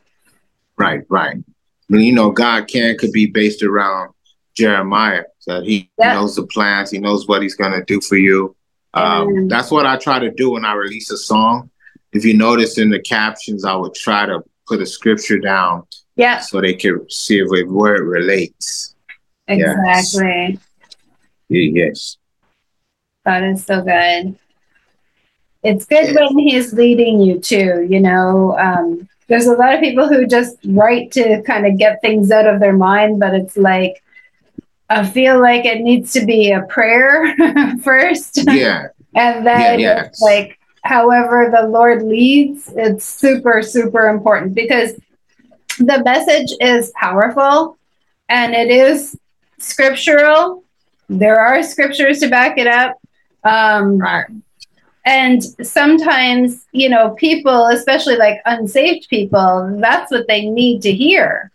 Right, 0.78 1.02
right. 1.08 1.36
I 1.36 1.94
mean, 1.94 2.02
you 2.02 2.12
know, 2.12 2.30
God 2.30 2.68
can 2.68 2.96
could 2.98 3.12
be 3.12 3.26
based 3.26 3.62
around 3.62 4.12
Jeremiah. 4.54 5.24
That 5.46 5.64
He 5.64 5.90
yep. 5.98 6.14
knows 6.14 6.36
the 6.36 6.46
plans. 6.46 6.90
He 6.90 6.98
knows 6.98 7.26
what 7.28 7.42
He's 7.42 7.54
going 7.54 7.72
to 7.72 7.84
do 7.84 8.00
for 8.00 8.16
you. 8.16 8.56
Um, 8.94 9.48
that's 9.48 9.70
what 9.70 9.86
I 9.86 9.96
try 9.96 10.18
to 10.18 10.30
do 10.30 10.50
when 10.50 10.64
I 10.64 10.74
release 10.74 11.10
a 11.10 11.16
song 11.16 11.70
if 12.12 12.24
you 12.24 12.34
notice 12.34 12.78
in 12.78 12.90
the 12.90 13.00
captions, 13.00 13.64
I 13.64 13.74
would 13.74 13.94
try 13.94 14.26
to 14.26 14.42
put 14.66 14.80
a 14.80 14.86
scripture 14.86 15.38
down. 15.38 15.84
Yeah. 16.16 16.40
So 16.40 16.60
they 16.60 16.74
can 16.74 17.08
see 17.10 17.38
if 17.38 17.48
it, 17.52 17.68
where 17.68 17.96
it 17.96 18.04
relates. 18.04 18.94
Exactly. 19.48 20.58
Yes. 21.48 21.72
yes. 21.74 22.16
That 23.24 23.42
is 23.44 23.64
so 23.64 23.82
good. 23.82 24.36
It's 25.62 25.86
good 25.86 26.08
yes. 26.08 26.16
when 26.16 26.38
he's 26.38 26.72
leading 26.72 27.20
you 27.20 27.38
too, 27.38 27.86
you 27.88 28.00
know. 28.00 28.58
Um, 28.58 29.08
there's 29.32 29.46
a 29.46 29.54
lot 29.54 29.72
of 29.72 29.80
people 29.80 30.08
who 30.08 30.26
just 30.26 30.58
write 30.66 31.10
to 31.10 31.42
kind 31.44 31.66
of 31.66 31.78
get 31.78 32.02
things 32.02 32.30
out 32.30 32.46
of 32.46 32.60
their 32.60 32.76
mind, 32.76 33.18
but 33.18 33.32
it's 33.32 33.56
like 33.56 34.04
I 34.90 35.06
feel 35.06 35.40
like 35.40 35.64
it 35.64 35.80
needs 35.80 36.12
to 36.12 36.26
be 36.26 36.52
a 36.52 36.60
prayer 36.68 37.34
first. 37.82 38.40
Yeah. 38.46 38.88
and 39.14 39.46
then 39.46 39.80
yeah, 39.80 40.04
it's 40.04 40.20
like 40.20 40.58
however 40.84 41.50
the 41.50 41.66
Lord 41.66 42.02
leads, 42.02 42.70
it's 42.76 43.06
super, 43.06 43.62
super 43.62 44.08
important 44.08 44.52
because 44.52 45.00
the 45.78 46.02
message 46.04 46.52
is 46.60 46.92
powerful 46.94 47.78
and 48.28 48.52
it 48.52 48.70
is 48.70 49.18
scriptural. 49.56 50.62
There 51.08 51.40
are 51.40 51.62
scriptures 51.62 52.20
to 52.20 52.28
back 52.28 52.58
it 52.58 52.66
up. 52.66 52.98
Um, 53.44 53.96
right. 53.96 54.26
And 55.04 55.42
sometimes, 55.66 56.66
you 56.72 56.88
know, 56.88 57.10
people, 57.10 57.66
especially 57.66 58.16
like 58.16 58.40
unsaved 58.44 59.08
people, 59.08 59.76
that's 59.80 60.12
what 60.12 60.28
they 60.28 60.46
need 60.48 60.82
to 60.82 60.92
hear. 60.92 61.50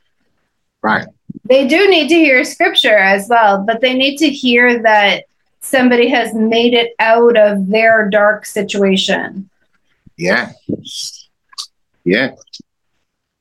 Right. 0.82 1.08
They 1.46 1.68
do 1.68 1.90
need 1.90 2.10
to 2.10 2.16
hear 2.16 2.44
scripture 2.44 2.98
as 2.98 3.28
well, 3.30 3.64
but 3.64 3.80
they 3.80 3.94
need 3.94 4.18
to 4.18 4.30
hear 4.30 4.82
that 4.84 5.26
somebody 5.62 6.10
has 6.10 6.34
made 6.34 6.74
it 6.74 6.94
out 7.00 7.38
of 7.38 7.68
their 7.68 8.10
dark 8.10 8.46
situation. 8.46 9.50
Yeah. 10.18 10.52
Yeah. 12.04 12.32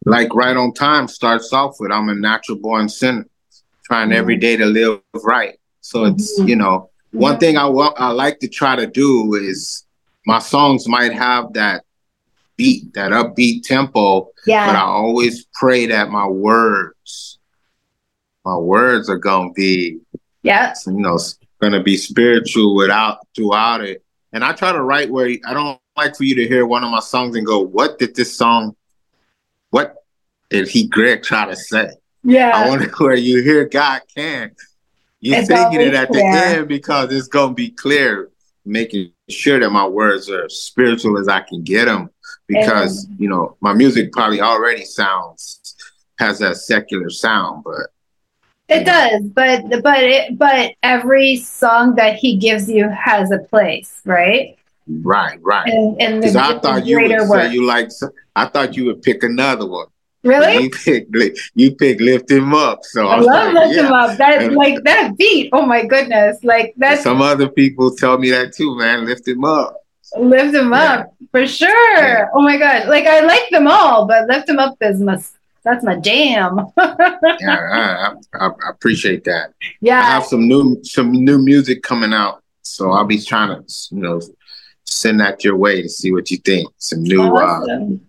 Like 0.05 0.35
right 0.35 0.57
on 0.57 0.73
time 0.73 1.09
starts 1.09 1.53
off 1.53 1.77
with 1.81 1.90
I'm 1.90 2.09
a 2.09 2.14
natural 2.14 2.59
born 2.59 2.88
sinner, 2.88 3.27
trying 3.85 4.11
mm-hmm. 4.11 4.19
every 4.19 4.37
day 4.37 4.57
to 4.57 4.66
live 4.66 5.01
right. 5.25 5.59
So 5.81 6.05
it's, 6.05 6.38
mm-hmm. 6.38 6.49
you 6.49 6.57
know, 6.57 6.90
one 7.11 7.35
yeah. 7.35 7.38
thing 7.38 7.57
I, 7.57 7.66
want 7.66 7.97
I 7.99 8.11
like 8.11 8.38
to 8.40 8.49
try 8.49 8.77
to 8.77 8.87
do 8.87 9.35
is 9.35 9.86
my 10.27 10.41
songs 10.41 10.89
might 10.89 11.12
have 11.12 11.53
that 11.55 11.85
beat, 12.57 12.93
that 12.95 13.12
upbeat 13.12 13.62
tempo. 13.62 14.31
Yeah. 14.47 14.67
But 14.67 14.77
I 14.77 14.83
always 14.83 15.47
pray 15.55 15.87
that 15.87 16.11
my 16.11 16.27
words, 16.27 17.39
my 18.45 18.57
words 18.57 19.09
are 19.09 19.19
gonna 19.19 19.53
be, 19.53 20.01
yeah, 20.43 20.75
you 20.87 20.93
know, 20.95 21.19
gonna 21.61 21.83
be 21.83 21.97
spiritual 21.97 22.75
without 22.75 23.19
throughout 23.35 23.83
it. 23.83 24.05
And 24.33 24.45
I 24.45 24.53
try 24.53 24.73
to 24.73 24.83
write 24.83 25.11
where 25.11 25.31
I 25.47 25.55
don't 25.55 25.81
like 25.97 26.17
for 26.17 26.25
you 26.25 26.35
to 26.35 26.47
hear 26.47 26.67
one 26.67 26.85
of 26.85 26.91
my 26.91 27.01
songs 27.01 27.37
and 27.37 27.47
go, 27.47 27.61
"What 27.61 27.99
did 27.99 28.15
this 28.15 28.37
song? 28.37 28.77
What 29.71 29.95
did 30.51 30.69
he 30.69 30.87
Greg 30.89 31.23
try 31.23 31.47
to 31.47 31.57
say?" 31.57 31.91
Yeah. 32.23 32.51
I 32.55 32.69
wonder 32.69 32.89
where 32.99 33.15
you 33.15 33.43
hear 33.43 33.65
God 33.67 34.03
can. 34.15 34.53
You're 35.21 35.45
singing 35.45 35.81
it 35.81 35.95
at 35.95 36.09
clear. 36.09 36.33
the 36.33 36.39
end 36.39 36.69
because 36.69 37.12
it's 37.12 37.29
gonna 37.29 37.55
be 37.55 37.71
clear, 37.71 38.31
making 38.65 39.12
sure 39.29 39.59
that 39.59 39.71
my 39.71 39.87
words 39.87 40.31
are 40.31 40.49
spiritual 40.49 41.19
as 41.19 41.29
I 41.29 41.41
can 41.41 41.62
get 41.62 41.87
them 41.87 42.11
because 42.47 43.09
you 43.19 43.29
know 43.29 43.57
my 43.61 43.73
music 43.73 44.12
probably 44.12 44.41
already 44.41 44.85
sounds 44.85 45.75
has 46.19 46.39
that 46.39 46.57
secular 46.57 47.11
sound, 47.11 47.65
but 47.65 47.91
it 48.69 48.85
does. 48.85 49.23
But 49.23 49.83
but 49.83 50.03
it 50.03 50.39
but 50.39 50.73
every 50.83 51.37
song 51.37 51.95
that 51.97 52.17
he 52.17 52.37
gives 52.37 52.69
you 52.69 52.89
has 52.89 53.31
a 53.31 53.39
place, 53.39 54.01
right? 54.05 54.57
Right, 54.89 55.39
right. 55.43 55.69
And, 55.69 56.01
and 56.01 56.37
I 56.37 56.59
thought 56.61 56.87
you 56.87 57.01
would 57.01 57.29
work. 57.29 57.43
say 57.43 57.53
you 57.53 57.67
like. 57.67 57.91
I 58.37 58.47
thought 58.47 58.77
you 58.77 58.85
would 58.87 59.03
pick 59.03 59.23
another 59.23 59.67
one. 59.67 59.87
Really? 60.27 60.65
You 60.65 60.71
pick 60.71 61.09
you 61.55 61.75
pick 61.77 62.01
lift 62.01 62.31
him 62.31 62.55
up. 62.55 62.81
So 62.83 63.07
I, 63.07 63.17
I 63.17 63.21
love 63.21 63.55
like, 63.55 63.65
lift 63.65 63.77
yeah. 63.77 63.87
him 63.87 63.93
up. 63.93 64.19
That 64.19 64.43
and, 64.43 64.55
like 64.57 64.83
that 64.85 65.17
beat. 65.17 65.51
Oh 65.53 65.65
my 65.65 65.85
goodness! 65.85 66.39
Like 66.43 66.75
that. 66.79 67.01
Some 67.01 67.23
other 67.23 67.49
people 67.49 67.95
tell 67.95 68.19
me 68.19 68.31
that 68.31 68.53
too, 68.53 68.77
man. 68.77 69.07
Lift 69.07 69.29
him 69.29 69.45
up. 69.45 69.77
Lift 70.19 70.55
him 70.55 70.73
yeah. 70.73 70.83
up 70.83 71.15
for 71.31 71.47
sure. 71.47 71.99
Yeah. 71.99 72.27
Oh 72.35 72.43
my 72.43 72.57
god! 72.57 72.89
Like 72.89 73.07
I 73.07 73.21
like 73.21 73.49
them 73.51 73.69
all, 73.69 74.07
but 74.07 74.27
lift 74.29 74.49
him 74.49 74.59
up 74.59 74.77
is 74.81 75.01
my 75.01 75.19
that's 75.67 75.85
my 75.85 75.97
jam. 75.97 76.61
yeah, 76.79 76.95
I, 77.51 78.15
I, 78.35 78.47
I, 78.47 78.71
appreciate 78.71 79.25
that. 79.25 79.53
Yeah, 79.81 80.01
I 80.01 80.05
have 80.05 80.25
some 80.25 80.47
new 80.47 80.83
some 80.85 81.12
new 81.12 81.39
music 81.39 81.83
coming 81.83 82.12
out, 82.12 82.43
so 82.62 82.93
I'll 82.93 83.05
be 83.05 83.21
trying 83.21 83.49
to 83.49 83.65
you 83.91 84.01
know 84.01 84.21
send 84.85 85.21
that 85.21 85.45
your 85.45 85.57
way 85.57 85.83
to 85.83 85.89
see 85.89 86.12
what 86.12 86.31
you 86.31 86.39
think. 86.39 86.69
Some 86.79 87.03
new. 87.03 87.21
Uh, 87.21 87.31
awesome. 87.31 87.95
Uh, 87.95 88.06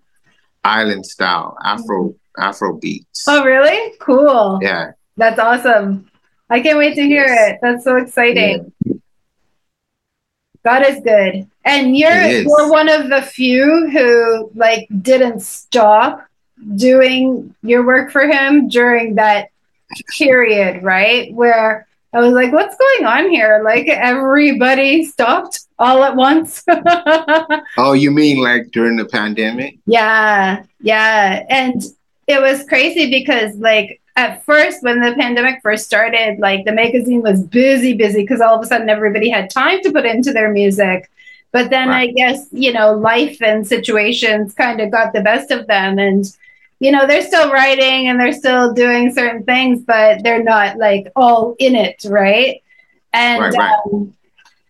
island 0.67 1.05
style 1.05 1.57
Afro 1.63 2.09
mm-hmm. 2.09 2.41
Afro 2.41 2.77
beats. 2.77 3.25
Oh, 3.27 3.43
really? 3.43 3.97
Cool. 3.99 4.59
Yeah. 4.61 4.91
That's 5.15 5.39
awesome. 5.39 6.09
I 6.49 6.59
can't 6.59 6.77
wait 6.77 6.95
to 6.95 7.01
hear 7.01 7.25
it. 7.27 7.59
That's 7.61 7.83
so 7.83 7.97
exciting. 7.97 8.71
Yeah. 8.85 8.93
God 10.63 10.85
is 10.85 10.99
good. 11.01 11.49
And 11.65 11.97
you're 11.97 12.25
you're 12.27 12.69
one 12.69 12.89
of 12.89 13.09
the 13.09 13.21
few 13.21 13.89
who 13.89 14.51
like 14.53 14.87
didn't 15.01 15.39
stop 15.39 16.25
doing 16.75 17.55
your 17.63 17.85
work 17.85 18.11
for 18.11 18.27
him 18.27 18.67
during 18.67 19.15
that 19.15 19.49
period, 20.17 20.83
right? 20.83 21.33
Where 21.33 21.86
I 22.17 22.21
was 22.21 22.33
like, 22.33 22.51
what's 22.51 22.75
going 22.75 23.05
on 23.05 23.29
here? 23.29 23.61
Like 23.63 23.87
everybody 23.87 25.05
stopped 25.05 25.67
all 25.77 26.03
at 26.03 26.15
once. 26.15 26.63
oh, 27.77 27.93
you 27.93 28.09
mean 28.09 28.41
like 28.41 28.71
during 28.71 28.95
the 28.95 29.05
pandemic? 29.05 29.77
Yeah, 29.85 30.63
yeah. 30.81 31.45
And 31.47 31.83
it 32.25 32.41
was 32.41 32.67
crazy 32.67 33.11
because, 33.11 33.55
like, 33.57 34.01
at 34.15 34.43
first, 34.45 34.81
when 34.81 34.99
the 34.99 35.13
pandemic 35.13 35.59
first 35.61 35.85
started, 35.85 36.39
like 36.39 36.65
the 36.65 36.71
magazine 36.71 37.21
was 37.21 37.43
busy, 37.43 37.93
busy 37.93 38.23
because 38.23 38.41
all 38.41 38.55
of 38.55 38.63
a 38.63 38.65
sudden 38.65 38.89
everybody 38.89 39.29
had 39.29 39.51
time 39.51 39.83
to 39.83 39.91
put 39.91 40.07
into 40.07 40.33
their 40.33 40.51
music. 40.51 41.11
But 41.51 41.69
then 41.69 41.89
right. 41.89 42.09
I 42.09 42.13
guess, 42.13 42.47
you 42.51 42.73
know, 42.73 42.95
life 42.95 43.43
and 43.43 43.65
situations 43.67 44.55
kind 44.55 44.81
of 44.81 44.89
got 44.89 45.13
the 45.13 45.21
best 45.21 45.51
of 45.51 45.67
them. 45.67 45.99
And, 45.99 46.25
you 46.79 46.91
know, 46.91 47.07
they're 47.07 47.25
still 47.25 47.51
writing 47.51 48.07
and 48.07 48.19
they're 48.19 48.33
still 48.33 48.73
doing 48.73 49.11
certain 49.11 49.43
things, 49.43 49.81
but 49.83 50.23
they're 50.23 50.43
not 50.43 50.77
like 50.77 51.07
all 51.15 51.55
in 51.59 51.75
it, 51.75 52.05
right? 52.05 52.61
And, 53.13 53.41
right, 53.41 53.53
right. 53.53 53.79
Um, 53.91 54.13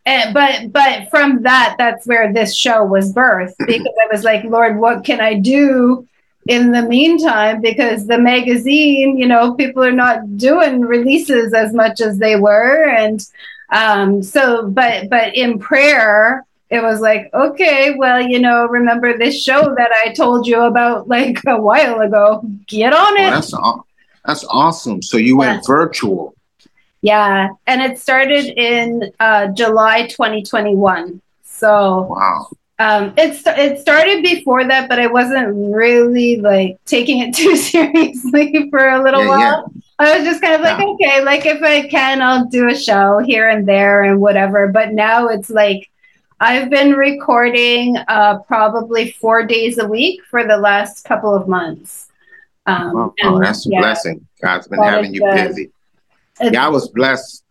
and, 0.08 0.34
but 0.34 0.72
but 0.72 1.10
from 1.10 1.44
that 1.44 1.76
that's 1.78 2.08
where 2.08 2.32
this 2.32 2.56
show 2.56 2.84
was 2.84 3.14
birthed 3.14 3.56
because 3.68 3.94
i 4.02 4.08
was 4.10 4.24
like 4.24 4.44
lord 4.46 4.80
what 4.80 5.04
can 5.04 5.20
i 5.20 5.34
do 5.34 6.08
in 6.48 6.72
the 6.72 6.82
meantime 6.84 7.60
because 7.62 8.08
the 8.08 8.18
magazine 8.18 9.18
you 9.18 9.28
know 9.28 9.54
people 9.56 9.84
are 9.84 9.92
not 9.92 10.38
doing 10.38 10.80
releases 10.82 11.54
as 11.54 11.74
much 11.74 12.00
as 12.00 12.18
they 12.18 12.38
were 12.38 12.86
and 12.86 13.28
um, 13.70 14.24
so 14.24 14.70
but 14.70 15.10
but 15.10 15.36
in 15.36 15.60
prayer 15.60 16.46
it 16.70 16.84
was 16.84 17.00
like 17.00 17.30
okay 17.34 17.96
well 17.98 18.22
you 18.22 18.40
know 18.40 18.68
remember 18.68 19.18
this 19.18 19.42
show 19.42 19.74
that 19.76 19.92
i 20.06 20.12
told 20.14 20.46
you 20.46 20.62
about 20.62 21.08
like 21.08 21.40
a 21.48 21.60
while 21.60 22.02
ago 22.02 22.42
get 22.68 22.94
on 22.94 23.18
it 23.18 23.30
that's, 23.30 23.54
that's 24.26 24.44
awesome 24.50 25.02
so 25.02 25.18
you 25.18 25.38
went 25.38 25.66
virtual 25.66 26.34
yeah, 27.02 27.50
and 27.68 27.82
it 27.82 28.00
started 28.00 28.46
in 28.60 29.12
uh, 29.20 29.48
July 29.48 30.08
2021. 30.08 31.22
So 31.44 32.02
wow. 32.04 32.48
Um, 32.80 33.14
it, 33.18 33.42
it 33.46 33.80
started 33.80 34.22
before 34.22 34.64
that, 34.66 34.88
but 34.88 35.00
I 35.00 35.08
wasn't 35.08 35.74
really 35.74 36.42
like 36.42 36.78
taking 36.86 37.20
it 37.20 37.34
too 37.36 37.56
seriously 37.56 38.70
for 38.70 38.90
a 38.90 39.02
little 39.02 39.24
yeah, 39.24 39.30
while. 39.30 39.40
Yeah. 39.74 39.82
I 40.00 40.18
was 40.18 40.28
just 40.28 40.42
kind 40.42 40.56
of 40.56 40.62
like, 40.62 40.80
yeah. 40.80 40.86
okay, 40.86 41.24
like 41.24 41.46
if 41.46 41.62
I 41.64 41.88
can, 41.88 42.22
I'll 42.22 42.46
do 42.46 42.70
a 42.70 42.76
show 42.76 43.20
here 43.20 43.50
and 43.50 43.68
there 43.68 44.04
and 44.04 44.20
whatever. 44.20 44.68
But 44.68 44.94
now 44.94 45.28
it's 45.28 45.50
like 45.50 45.90
I've 46.40 46.70
been 46.70 46.94
recording 46.94 47.98
uh, 48.08 48.40
probably 48.40 49.12
four 49.12 49.46
days 49.46 49.78
a 49.80 49.88
week 49.88 50.22
for 50.30 50.46
the 50.46 50.58
last 50.58 51.04
couple 51.04 51.34
of 51.34 51.48
months. 51.48 52.10
Um, 52.66 52.96
oh, 52.96 53.14
and, 53.20 53.44
that's 53.44 53.66
a 53.66 53.70
blessing. 53.70 54.28
God's 54.42 54.68
been 54.68 54.82
having 54.82 55.14
you 55.14 55.22
good. 55.22 55.48
busy 55.48 55.72
yeah, 56.42 56.66
I 56.66 56.70
was 56.70 56.90
blessed 56.90 57.44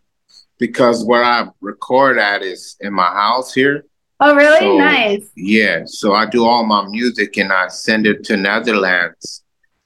because 0.57 1.03
where 1.05 1.23
I 1.23 1.47
record 1.61 2.17
at 2.17 2.41
is 2.41 2.77
in 2.79 2.93
my 2.93 3.07
house 3.07 3.53
here. 3.53 3.85
Oh, 4.19 4.35
really? 4.35 4.59
So, 4.59 4.77
nice. 4.77 5.29
Yeah. 5.35 5.81
So 5.85 6.13
I 6.13 6.25
do 6.25 6.45
all 6.45 6.65
my 6.65 6.87
music 6.87 7.37
and 7.37 7.51
I 7.51 7.67
send 7.67 8.07
it 8.07 8.23
to 8.25 8.37
Netherlands 8.37 9.43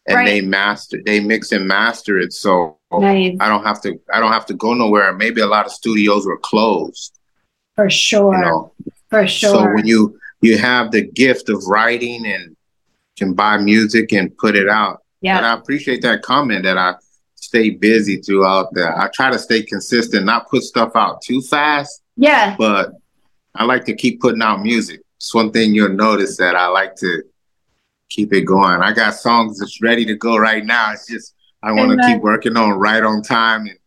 and 0.07 0.15
right. 0.15 0.25
they 0.25 0.41
master 0.41 1.01
they 1.05 1.19
mix 1.19 1.51
and 1.51 1.67
master 1.67 2.17
it 2.17 2.33
so 2.33 2.77
nice. 2.91 3.35
I 3.39 3.49
don't 3.49 3.63
have 3.63 3.81
to 3.81 3.99
I 4.13 4.19
don't 4.19 4.31
have 4.31 4.45
to 4.47 4.53
go 4.53 4.73
nowhere. 4.73 5.13
Maybe 5.13 5.41
a 5.41 5.47
lot 5.47 5.65
of 5.65 5.71
studios 5.71 6.25
were 6.25 6.37
closed. 6.37 7.19
For 7.75 7.89
sure. 7.89 8.35
You 8.35 8.41
know? 8.41 8.73
For 9.09 9.27
sure. 9.27 9.49
So 9.49 9.73
when 9.73 9.85
you 9.85 10.19
you 10.41 10.57
have 10.57 10.91
the 10.91 11.03
gift 11.03 11.49
of 11.49 11.63
writing 11.67 12.25
and 12.25 12.55
can 13.17 13.33
buy 13.33 13.57
music 13.57 14.11
and 14.11 14.35
put 14.37 14.55
it 14.55 14.67
out. 14.67 15.03
Yeah. 15.21 15.37
And 15.37 15.45
I 15.45 15.53
appreciate 15.53 16.01
that 16.01 16.23
comment 16.23 16.63
that 16.63 16.77
I 16.77 16.95
stay 17.35 17.69
busy 17.69 18.17
throughout 18.17 18.73
that. 18.73 18.97
I 18.97 19.09
try 19.13 19.29
to 19.29 19.37
stay 19.37 19.61
consistent, 19.61 20.25
not 20.25 20.49
put 20.49 20.63
stuff 20.63 20.91
out 20.95 21.21
too 21.21 21.41
fast. 21.41 22.01
Yeah. 22.17 22.55
But 22.57 22.93
I 23.53 23.65
like 23.65 23.85
to 23.85 23.95
keep 23.95 24.21
putting 24.21 24.41
out 24.41 24.61
music. 24.61 25.01
It's 25.17 25.33
one 25.33 25.51
thing 25.51 25.75
you'll 25.75 25.89
notice 25.89 26.37
that 26.37 26.55
I 26.55 26.67
like 26.67 26.95
to 26.95 27.23
keep 28.09 28.33
it 28.33 28.41
going. 28.41 28.81
I 28.81 28.93
got 28.93 29.13
songs 29.13 29.59
that's 29.59 29.81
ready 29.81 30.05
to 30.05 30.15
go 30.15 30.37
right 30.37 30.65
now. 30.65 30.91
It's 30.93 31.07
just 31.07 31.35
I 31.61 31.71
want 31.71 31.91
to 31.91 32.07
keep 32.07 32.21
working 32.21 32.57
on 32.57 32.71
right 32.71 33.03
on 33.03 33.21
time 33.21 33.67
and 33.67 33.77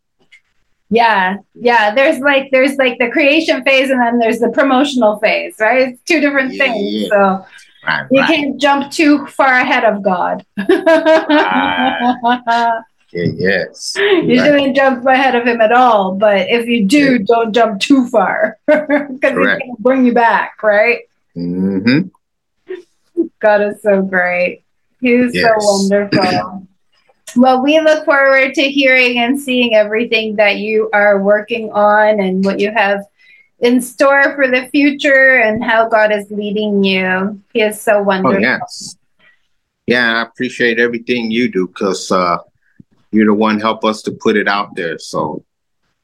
yeah 0.90 1.36
yeah 1.54 1.94
there's 1.94 2.18
like 2.20 2.50
there's 2.50 2.76
like 2.76 2.98
the 2.98 3.10
creation 3.10 3.62
phase 3.64 3.90
and 3.90 4.00
then 4.00 4.18
there's 4.18 4.38
the 4.38 4.50
promotional 4.50 5.18
phase 5.18 5.56
right 5.58 5.88
it's 5.88 6.02
two 6.02 6.20
different 6.20 6.52
yeah, 6.54 6.64
things 6.64 6.92
yeah. 6.92 7.08
so 7.08 7.46
right, 7.86 8.06
you 8.10 8.20
right. 8.20 8.28
can't 8.28 8.60
jump 8.60 8.92
too 8.92 9.26
far 9.26 9.54
ahead 9.54 9.84
of 9.84 10.02
god 10.02 10.44
yes. 13.14 13.94
You 13.98 14.40
right. 14.40 14.46
shouldn't 14.46 14.76
jump 14.76 15.06
ahead 15.06 15.34
of 15.34 15.46
him 15.46 15.60
at 15.60 15.72
all. 15.72 16.14
But 16.14 16.48
if 16.50 16.66
you 16.66 16.84
do, 16.84 17.12
yeah. 17.12 17.24
don't 17.26 17.52
jump 17.52 17.80
too 17.80 18.08
far 18.08 18.58
because 18.66 19.10
he's 19.20 19.20
going 19.20 19.58
to 19.60 19.76
bring 19.78 20.04
you 20.06 20.12
back, 20.12 20.62
right? 20.62 21.02
Mm-hmm. 21.36 22.08
God 23.38 23.62
is 23.62 23.82
so 23.82 24.02
great. 24.02 24.62
He's 25.00 25.34
yes. 25.34 25.44
so 25.60 25.98
wonderful. 26.00 26.66
Well, 27.36 27.62
we 27.62 27.80
look 27.80 28.04
forward 28.04 28.54
to 28.54 28.62
hearing 28.62 29.18
and 29.18 29.38
seeing 29.38 29.74
everything 29.74 30.36
that 30.36 30.56
you 30.56 30.90
are 30.92 31.22
working 31.22 31.72
on 31.72 32.20
and 32.20 32.44
what 32.44 32.60
you 32.60 32.70
have 32.70 33.00
in 33.60 33.80
store 33.80 34.34
for 34.34 34.48
the 34.48 34.68
future 34.68 35.38
and 35.38 35.62
how 35.62 35.88
God 35.88 36.12
is 36.12 36.30
leading 36.30 36.84
you. 36.84 37.40
He 37.52 37.62
is 37.62 37.80
so 37.80 38.02
wonderful. 38.02 38.36
Oh, 38.36 38.40
yes. 38.40 38.96
Yeah, 39.86 40.18
I 40.18 40.22
appreciate 40.22 40.78
everything 40.78 41.30
you 41.30 41.50
do 41.50 41.66
because 41.68 42.10
uh, 42.10 42.38
you're 43.10 43.26
the 43.26 43.34
one 43.34 43.60
help 43.60 43.84
us 43.84 44.02
to 44.02 44.12
put 44.12 44.36
it 44.36 44.48
out 44.48 44.74
there. 44.74 44.98
So 44.98 45.44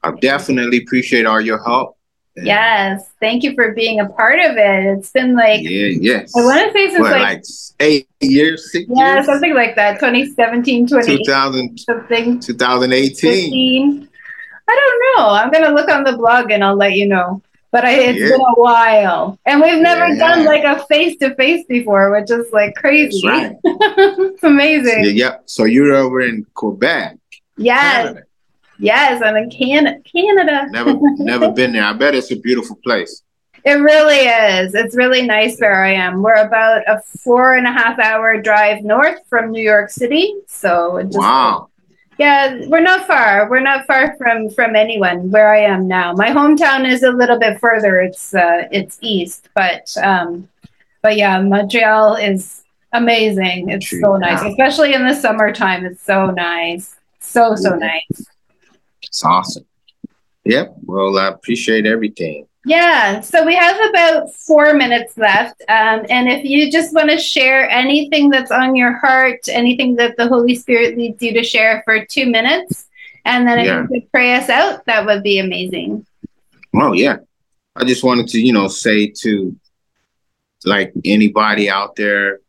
I 0.03 0.11
definitely 0.11 0.77
appreciate 0.77 1.25
all 1.25 1.41
your 1.41 1.63
help. 1.63 1.97
Yes, 2.35 3.11
thank 3.19 3.43
you 3.43 3.53
for 3.55 3.73
being 3.73 3.99
a 3.99 4.07
part 4.07 4.39
of 4.39 4.55
it. 4.57 4.97
It's 4.97 5.11
been 5.11 5.35
like 5.35 5.61
yeah, 5.63 5.87
yes. 5.87 6.31
I 6.35 6.43
want 6.43 6.65
to 6.65 6.71
say 6.71 6.89
since 6.89 7.01
what, 7.01 7.11
like, 7.11 7.21
like, 7.21 7.43
eight 7.79 8.09
years, 8.21 8.71
six 8.71 8.85
yeah, 8.89 9.15
years? 9.15 9.25
something 9.25 9.53
like 9.53 9.75
that. 9.75 9.99
2017, 9.99 10.87
2000, 10.87 11.77
something, 11.77 12.39
2018. 12.39 13.11
15. 13.11 14.09
I 14.67 14.75
don't 14.75 15.17
know. 15.17 15.29
I'm 15.29 15.51
gonna 15.51 15.75
look 15.75 15.89
on 15.89 16.03
the 16.03 16.15
blog 16.15 16.51
and 16.51 16.63
I'll 16.63 16.77
let 16.77 16.93
you 16.93 17.07
know. 17.07 17.41
But 17.71 17.85
I, 17.85 17.91
it's 17.93 18.19
yeah. 18.19 18.29
been 18.29 18.41
a 18.41 18.59
while, 18.59 19.39
and 19.45 19.61
we've 19.61 19.81
never 19.81 20.07
yeah. 20.07 20.19
done 20.19 20.45
like 20.45 20.65
a 20.65 20.85
face 20.87 21.17
to 21.19 21.33
face 21.35 21.65
before, 21.67 22.11
which 22.11 22.29
is 22.29 22.51
like 22.51 22.75
crazy. 22.75 23.25
Right. 23.25 23.55
it's 23.63 24.43
amazing. 24.43 25.05
Yeah, 25.05 25.11
yeah. 25.11 25.37
So 25.45 25.63
you're 25.63 25.93
over 25.95 26.19
in 26.19 26.45
Quebec. 26.53 27.17
Yes. 27.55 28.07
Canada. 28.07 28.23
Yes, 28.81 29.21
I'm 29.23 29.35
in 29.37 29.49
Can- 29.49 30.01
Canada. 30.03 30.67
never, 30.71 30.99
never 31.17 31.51
been 31.59 31.73
there. 31.73 31.83
I 31.83 31.93
bet 31.93 32.15
it's 32.15 32.31
a 32.31 32.35
beautiful 32.35 32.75
place. 32.83 33.21
It 33.63 33.73
really 33.73 34.17
is. 34.17 34.73
It's 34.73 34.95
really 34.95 35.21
nice 35.21 35.59
where 35.59 35.83
I 35.85 35.93
am. 35.93 36.23
We're 36.23 36.33
about 36.33 36.81
a 36.87 36.99
four 37.23 37.53
and 37.53 37.67
a 37.67 37.71
half 37.71 37.99
hour 37.99 38.41
drive 38.41 38.83
north 38.83 39.19
from 39.29 39.51
New 39.51 39.61
York 39.61 39.91
City. 39.91 40.33
So 40.47 40.99
just, 41.03 41.19
wow. 41.19 41.69
Yeah, 42.17 42.65
we're 42.67 42.81
not 42.81 43.05
far. 43.05 43.47
We're 43.49 43.61
not 43.61 43.85
far 43.85 44.15
from 44.17 44.49
from 44.49 44.75
anyone 44.75 45.29
where 45.29 45.53
I 45.53 45.59
am 45.59 45.87
now. 45.87 46.13
My 46.13 46.29
hometown 46.29 46.91
is 46.91 47.03
a 47.03 47.11
little 47.11 47.37
bit 47.39 47.59
further. 47.59 48.01
It's 48.01 48.33
uh, 48.33 48.67
it's 48.71 48.97
east, 49.01 49.49
but 49.55 49.95
um, 50.01 50.47
but 51.03 51.15
yeah, 51.17 51.39
Montreal 51.41 52.15
is 52.15 52.63
amazing. 52.93 53.69
It's 53.69 53.89
so 53.89 54.17
nice, 54.17 54.41
especially 54.43 54.93
in 54.93 55.05
the 55.07 55.13
summertime. 55.15 55.85
It's 55.85 56.03
so 56.03 56.31
nice. 56.31 56.95
So 57.19 57.55
so 57.55 57.75
nice. 57.75 58.25
It's 59.03 59.23
awesome. 59.23 59.65
Yep. 60.45 60.75
Well, 60.83 61.17
I 61.17 61.27
appreciate 61.27 61.85
everything. 61.85 62.47
Yeah. 62.65 63.21
So 63.21 63.45
we 63.45 63.55
have 63.55 63.79
about 63.89 64.33
four 64.33 64.73
minutes 64.73 65.17
left. 65.17 65.61
Um, 65.67 66.05
and 66.09 66.29
if 66.29 66.43
you 66.43 66.71
just 66.71 66.93
want 66.93 67.09
to 67.09 67.17
share 67.17 67.69
anything 67.69 68.29
that's 68.29 68.51
on 68.51 68.75
your 68.75 68.93
heart, 68.93 69.39
anything 69.47 69.95
that 69.95 70.15
the 70.17 70.27
Holy 70.27 70.55
Spirit 70.55 70.97
leads 70.97 71.21
you 71.21 71.33
to 71.33 71.43
share 71.43 71.81
for 71.85 72.05
two 72.05 72.27
minutes, 72.27 72.87
and 73.25 73.47
then 73.47 73.59
if 73.59 73.65
yeah. 73.65 73.81
you 73.81 73.87
could 73.87 74.11
pray 74.11 74.35
us 74.35 74.49
out, 74.49 74.85
that 74.85 75.05
would 75.05 75.23
be 75.23 75.39
amazing. 75.39 76.05
Oh, 76.75 76.93
yeah. 76.93 77.17
I 77.75 77.83
just 77.83 78.03
wanted 78.03 78.27
to, 78.29 78.39
you 78.39 78.53
know, 78.53 78.67
say 78.67 79.07
to 79.07 79.55
like 80.65 80.93
anybody 81.05 81.69
out 81.69 81.95
there 81.95 82.39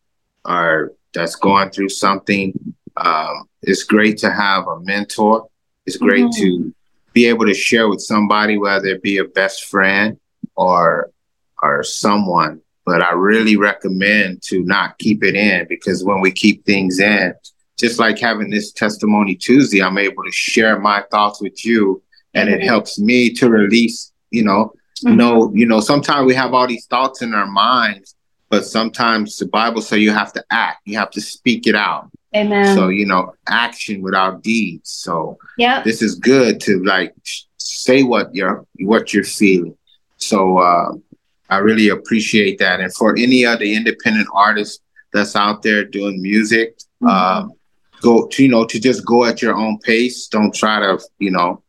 or 0.45 0.93
that's 1.15 1.37
going 1.37 1.71
through 1.71 1.89
something, 1.89 2.53
um, 2.97 3.49
it's 3.63 3.85
great 3.85 4.19
to 4.19 4.31
have 4.31 4.67
a 4.67 4.81
mentor 4.81 5.49
it's 5.87 5.97
great 5.97 6.25
mm-hmm. 6.25 6.43
to 6.43 6.75
be 7.13 7.27
able 7.27 7.47
to 7.47 7.55
share 7.55 7.89
with 7.89 8.01
somebody, 8.01 8.59
whether 8.59 8.87
it 8.87 9.03
be 9.03 9.19
a 9.19 9.25
best 9.25 9.65
friend 9.65 10.19
or 10.57 11.11
or 11.63 11.83
someone. 11.83 12.61
But 12.85 13.03
I 13.03 13.13
really 13.13 13.57
recommend 13.57 14.43
to 14.45 14.65
not 14.65 14.99
keep 14.99 15.23
it 15.23 15.37
in 15.37 15.67
because 15.69 16.05
when 16.05 16.21
we 16.21 16.33
keep 16.33 16.65
things 16.65 16.99
in, 16.99 17.33
just 17.79 17.99
like 17.99 18.19
having 18.19 18.51
this 18.51 18.73
testimony 18.73 19.37
Tuesday, 19.37 19.83
I'm 19.83 19.99
able 19.99 20.25
to 20.25 20.33
share 20.33 20.79
my 20.79 21.05
thoughts 21.11 21.41
with 21.41 21.65
you, 21.65 22.03
and 22.35 22.49
mm-hmm. 22.49 22.61
it 22.61 22.65
helps 22.65 22.99
me 22.99 23.33
to 23.35 23.49
release. 23.49 24.13
You 24.31 24.45
know, 24.45 24.73
mm-hmm. 25.05 25.17
know, 25.17 25.53
you 25.55 25.67
know. 25.67 25.81
Sometimes 25.81 26.27
we 26.27 26.35
have 26.35 26.55
all 26.55 26.67
these 26.67 26.87
thoughts 26.87 27.23
in 27.23 27.35
our 27.35 27.47
minds, 27.47 28.15
but 28.49 28.65
sometimes 28.65 29.37
the 29.37 29.47
Bible 29.47 29.83
says 29.83 30.01
you 30.01 30.13
have 30.13 30.33
to 30.35 30.45
act. 30.51 30.81
You 30.85 30.99
have 30.99 31.11
to 31.13 31.21
speak 31.21 31.67
it 31.67 31.75
out. 31.75 32.11
Amen. 32.35 32.75
So, 32.77 32.89
you 32.89 33.07
know, 33.07 33.35
action 33.47 34.01
without 34.01 34.43
deeds. 34.43 34.91
So 34.91 35.39
yeah, 35.59 35.83
this 35.83 36.01
is 36.03 36.15
good 36.15 36.61
to 36.63 36.83
like 36.85 37.15
say 37.59 38.03
what 38.03 38.35
you're 38.35 38.67
what 38.81 39.13
you're 39.13 39.25
feeling. 39.25 39.77
So 40.17 40.59
uh 40.59 40.93
I 41.53 41.59
really 41.59 41.91
appreciate 41.91 42.59
that. 42.61 42.81
And 42.81 42.93
for 42.95 43.15
any 43.15 43.45
other 43.45 43.65
independent 43.65 44.27
artists 44.33 44.81
that's 45.13 45.37
out 45.37 45.63
there 45.63 45.85
doing 45.85 46.23
music, 46.23 46.79
mm-hmm. 47.03 47.09
uh, 47.09 47.49
go 48.01 48.27
to, 48.27 48.43
you 48.43 48.49
know, 48.49 48.65
to 48.65 48.81
just 48.81 49.05
go 49.05 49.27
at 49.27 49.43
your 49.43 49.55
own 49.55 49.79
pace. 49.81 50.29
Don't 50.29 50.55
try 50.55 50.81
to, 50.81 50.99
you 51.19 51.31
know, 51.31 51.63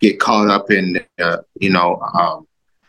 get 0.00 0.18
caught 0.18 0.50
up 0.50 0.72
in, 0.72 0.98
uh, 1.20 1.38
you 1.60 1.70
know, 1.70 2.00
um, 2.14 2.48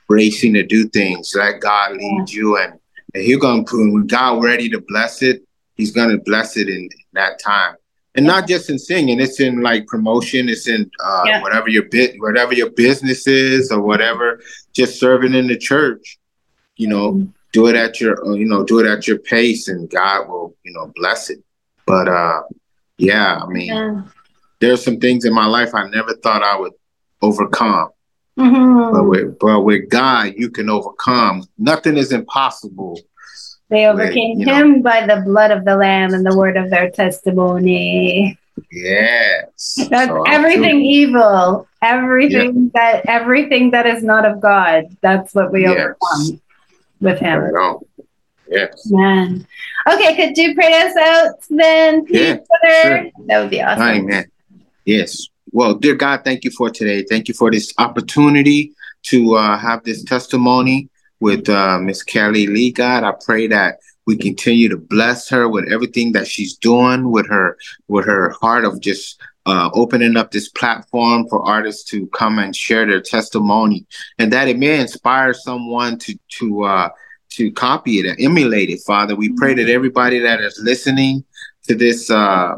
racing 0.10 0.56
to 0.56 0.64
do 0.64 0.88
things. 0.90 1.36
Let 1.36 1.62
God 1.62 1.92
lead 1.92 2.26
yeah. 2.30 2.36
you 2.36 2.58
and, 2.58 2.80
and 3.14 3.24
He's 3.24 3.38
going 3.38 3.64
to, 3.66 3.94
when 3.94 4.08
God 4.08 4.44
ready 4.44 4.70
to 4.70 4.82
bless 4.88 5.22
it, 5.22 5.44
He's 5.76 5.92
going 5.92 6.10
to 6.10 6.18
bless 6.18 6.58
it 6.58 6.68
in, 6.68 6.90
that 7.14 7.40
time 7.40 7.76
and 8.16 8.26
not 8.26 8.48
just 8.48 8.70
in 8.70 8.80
singing 8.80 9.20
it's 9.20 9.40
in 9.40 9.62
like 9.62 9.86
promotion 9.88 10.50
it's 10.50 10.68
in 10.68 10.90
uh, 11.04 11.24
yeah. 11.26 11.42
whatever 11.42 11.70
your 11.70 11.84
bit 11.84 12.16
whatever 12.20 12.54
your 12.54 12.70
business 12.72 13.28
is 13.28 13.72
or 13.72 13.82
whatever 13.82 14.42
just 14.74 15.00
serving 15.00 15.34
in 15.34 15.48
the 15.48 15.58
church 15.58 16.20
you 16.76 16.88
know 16.88 17.14
mm-hmm. 17.14 17.30
do 17.54 17.68
it 17.68 17.76
at 17.76 18.00
your 18.02 18.26
uh, 18.26 18.34
you 18.34 18.46
know 18.46 18.64
do 18.64 18.80
it 18.80 18.86
at 18.86 19.08
your 19.08 19.20
pace 19.20 19.68
and 19.68 19.90
god 19.90 20.28
will 20.28 20.56
you 20.64 20.74
know 20.74 20.92
bless 20.96 21.30
it 21.30 21.44
but 21.86 22.08
uh 22.08 22.42
yeah 22.98 23.40
i 23.42 23.48
mean 23.48 23.68
yeah. 23.68 24.02
there's 24.60 24.84
some 24.84 25.00
things 25.00 25.26
in 25.26 25.34
my 25.34 25.46
life 25.46 25.74
i 25.74 25.88
never 25.90 26.14
thought 26.16 26.44
i 26.44 26.58
would 26.60 26.74
overcome 27.22 27.90
mm-hmm. 28.38 28.96
but 28.96 29.04
with 29.04 29.38
but 29.40 29.62
with 29.62 29.90
god 29.90 30.34
you 30.36 30.50
can 30.50 30.70
overcome 30.70 31.44
nothing 31.58 31.96
is 31.96 32.12
impossible 32.12 33.00
they 33.70 33.86
overcame 33.86 34.40
him 34.40 34.78
know. 34.78 34.82
by 34.82 35.06
the 35.06 35.22
blood 35.22 35.52
of 35.52 35.64
the 35.64 35.76
Lamb 35.76 36.14
and 36.14 36.26
the 36.26 36.36
word 36.36 36.58
of 36.58 36.70
their 36.70 36.90
testimony. 36.90 38.38
Yes. 38.72 39.76
That's 39.90 40.10
so 40.10 40.24
everything 40.24 40.82
evil. 40.82 41.68
Everything 41.82 42.72
that 42.74 43.06
everything 43.08 43.72
that 43.72 43.86
is 43.86 44.04
not 44.04 44.26
of 44.26 44.42
God. 44.42 44.86
That's 45.02 45.34
what 45.34 45.52
we 45.52 45.62
yes. 45.62 45.72
overcome 45.72 46.42
with 47.00 47.20
him. 47.20 47.40
Right 47.40 47.78
yes. 48.50 48.90
Man. 48.90 49.48
Okay, 49.88 50.16
could 50.16 50.38
you 50.38 50.54
pray 50.56 50.82
us 50.82 50.96
out 50.98 51.36
then, 51.50 52.06
yeah, 52.10 52.38
sure. 52.84 53.10
That 53.26 53.42
would 53.42 53.50
be 53.50 53.62
awesome. 53.62 53.88
Amen. 53.88 54.26
Yes. 54.86 55.28
Well, 55.52 55.76
dear 55.76 55.96
God, 55.96 56.24
thank 56.24 56.44
you 56.44 56.52
for 56.52 56.70
today. 56.70 57.04
Thank 57.04 57.28
you 57.28 57.34
for 57.34 57.50
this 57.50 57.74
opportunity 57.78 58.74
to 59.04 59.36
uh, 59.36 59.58
have 59.58 59.84
this 59.84 60.04
testimony 60.04 60.90
with 61.20 61.50
uh, 61.50 61.80
Miss 61.80 62.04
Kellie 62.04 62.48
Leigh. 62.48 62.72
God, 62.72 63.04
I 63.04 63.14
pray 63.26 63.48
that 63.48 63.80
we 64.06 64.18
continue 64.18 64.70
to 64.70 64.78
bless 64.78 65.30
her 65.30 65.48
with 65.48 65.72
everything 65.72 66.14
that 66.14 66.28
she's 66.28 66.56
doing, 66.58 67.12
with 67.12 67.28
her 67.28 67.58
with 67.88 68.06
her 68.06 68.32
heart 68.42 68.66
of 68.66 68.80
just 68.80 69.22
uh, 69.46 69.70
opening 69.74 70.18
up 70.18 70.32
this 70.32 70.50
platform 70.50 71.28
for 71.30 71.46
artists 71.46 71.84
to 71.92 72.08
come 72.08 72.40
and 72.40 72.56
share 72.56 72.86
their 72.86 73.02
testimony, 73.02 73.86
and 74.18 74.34
that 74.34 74.48
it 74.48 74.58
may 74.58 74.80
inspire 74.80 75.34
someone 75.34 75.98
to 76.00 76.18
to 76.30 76.64
uh, 76.64 76.90
to 77.30 77.52
copy 77.52 78.00
it 78.00 78.06
and 78.06 78.20
emulate 78.20 78.70
it. 78.70 78.82
Father, 78.86 79.16
we 79.16 79.32
pray 79.34 79.54
that 79.54 79.70
everybody 79.70 80.20
that 80.20 80.42
is 80.42 80.60
listening 80.64 81.24
to 81.64 81.76
this 81.76 82.10
uh, 82.10 82.56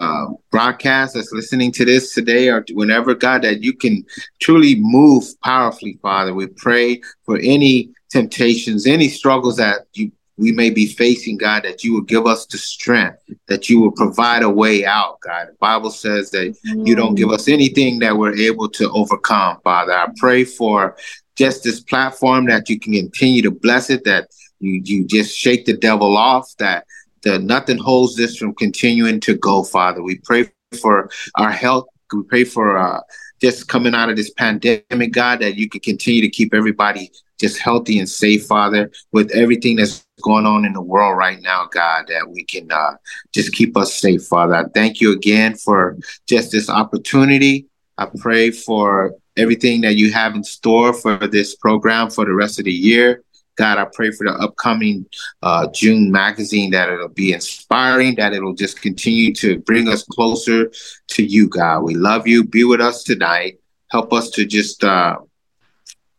uh, 0.00 0.26
broadcast 0.50 1.14
that's 1.14 1.32
listening 1.32 1.72
to 1.72 1.84
this 1.84 2.14
today 2.14 2.48
or 2.48 2.64
whenever, 2.72 3.14
God, 3.14 3.42
that 3.42 3.62
you 3.62 3.72
can 3.72 4.04
truly 4.40 4.76
move 4.78 5.24
powerfully, 5.42 5.98
Father. 6.02 6.34
We 6.34 6.48
pray 6.48 7.00
for 7.24 7.38
any 7.38 7.90
temptations, 8.10 8.86
any 8.86 9.08
struggles 9.08 9.56
that 9.56 9.86
you 9.94 10.12
we 10.38 10.52
may 10.52 10.70
be 10.70 10.86
facing, 10.86 11.36
God, 11.36 11.64
that 11.64 11.82
you 11.82 11.92
will 11.92 12.02
give 12.02 12.26
us 12.26 12.46
the 12.46 12.58
strength, 12.58 13.18
that 13.48 13.68
you 13.68 13.80
will 13.80 13.90
provide 13.90 14.44
a 14.44 14.48
way 14.48 14.86
out, 14.86 15.18
God. 15.20 15.48
The 15.48 15.56
Bible 15.58 15.90
says 15.90 16.30
that 16.30 16.56
you 16.62 16.94
don't 16.94 17.16
give 17.16 17.30
us 17.30 17.48
anything 17.48 17.98
that 17.98 18.16
we're 18.16 18.36
able 18.36 18.68
to 18.70 18.88
overcome, 18.92 19.58
Father. 19.64 19.92
I 19.92 20.06
pray 20.16 20.44
for 20.44 20.96
just 21.34 21.64
this 21.64 21.80
platform 21.80 22.46
that 22.46 22.68
you 22.68 22.78
can 22.78 22.92
continue 22.92 23.42
to 23.42 23.50
bless 23.50 23.90
it, 23.90 24.04
that 24.04 24.28
you 24.60 24.80
you 24.84 25.04
just 25.04 25.36
shake 25.36 25.66
the 25.66 25.76
devil 25.76 26.16
off, 26.16 26.54
that 26.58 26.84
that 27.28 27.42
nothing 27.42 27.78
holds 27.78 28.16
this 28.16 28.36
from 28.36 28.54
continuing 28.54 29.20
to 29.20 29.36
go, 29.36 29.62
Father. 29.62 30.02
We 30.02 30.18
pray 30.18 30.50
for 30.80 31.10
our 31.36 31.50
health. 31.50 31.86
We 32.12 32.22
pray 32.24 32.44
for 32.44 32.78
uh, 32.78 33.00
just 33.40 33.68
coming 33.68 33.94
out 33.94 34.08
of 34.08 34.16
this 34.16 34.30
pandemic, 34.30 35.12
God, 35.12 35.40
that 35.40 35.56
you 35.56 35.68
can 35.68 35.80
continue 35.80 36.22
to 36.22 36.30
keep 36.30 36.54
everybody 36.54 37.10
just 37.38 37.58
healthy 37.58 37.98
and 37.98 38.08
safe, 38.08 38.46
Father, 38.46 38.90
with 39.12 39.30
everything 39.32 39.76
that's 39.76 40.04
going 40.22 40.46
on 40.46 40.64
in 40.64 40.72
the 40.72 40.82
world 40.82 41.16
right 41.16 41.40
now, 41.40 41.68
God, 41.70 42.06
that 42.08 42.30
we 42.30 42.44
can 42.44 42.72
uh, 42.72 42.94
just 43.32 43.52
keep 43.52 43.76
us 43.76 43.94
safe, 43.94 44.24
Father. 44.24 44.54
I 44.54 44.64
thank 44.74 45.00
you 45.00 45.12
again 45.12 45.54
for 45.54 45.96
just 46.26 46.50
this 46.50 46.68
opportunity. 46.68 47.66
I 47.98 48.08
pray 48.18 48.50
for 48.50 49.14
everything 49.36 49.82
that 49.82 49.96
you 49.96 50.12
have 50.12 50.34
in 50.34 50.42
store 50.42 50.92
for 50.92 51.16
this 51.28 51.54
program 51.54 52.10
for 52.10 52.24
the 52.24 52.34
rest 52.34 52.58
of 52.58 52.64
the 52.64 52.72
year. 52.72 53.22
God, 53.58 53.78
I 53.78 53.86
pray 53.92 54.12
for 54.12 54.24
the 54.24 54.32
upcoming 54.34 55.04
uh, 55.42 55.66
June 55.74 56.12
magazine 56.12 56.70
that 56.70 56.88
it'll 56.88 57.08
be 57.08 57.32
inspiring, 57.32 58.14
that 58.14 58.32
it'll 58.32 58.54
just 58.54 58.80
continue 58.80 59.34
to 59.34 59.58
bring 59.58 59.88
us 59.88 60.04
closer 60.04 60.70
to 61.08 61.24
you, 61.24 61.48
God. 61.48 61.80
We 61.80 61.94
love 61.94 62.28
you. 62.28 62.44
Be 62.44 62.62
with 62.62 62.80
us 62.80 63.02
tonight. 63.02 63.58
Help 63.90 64.12
us 64.12 64.30
to 64.30 64.46
just 64.46 64.84
uh, 64.84 65.18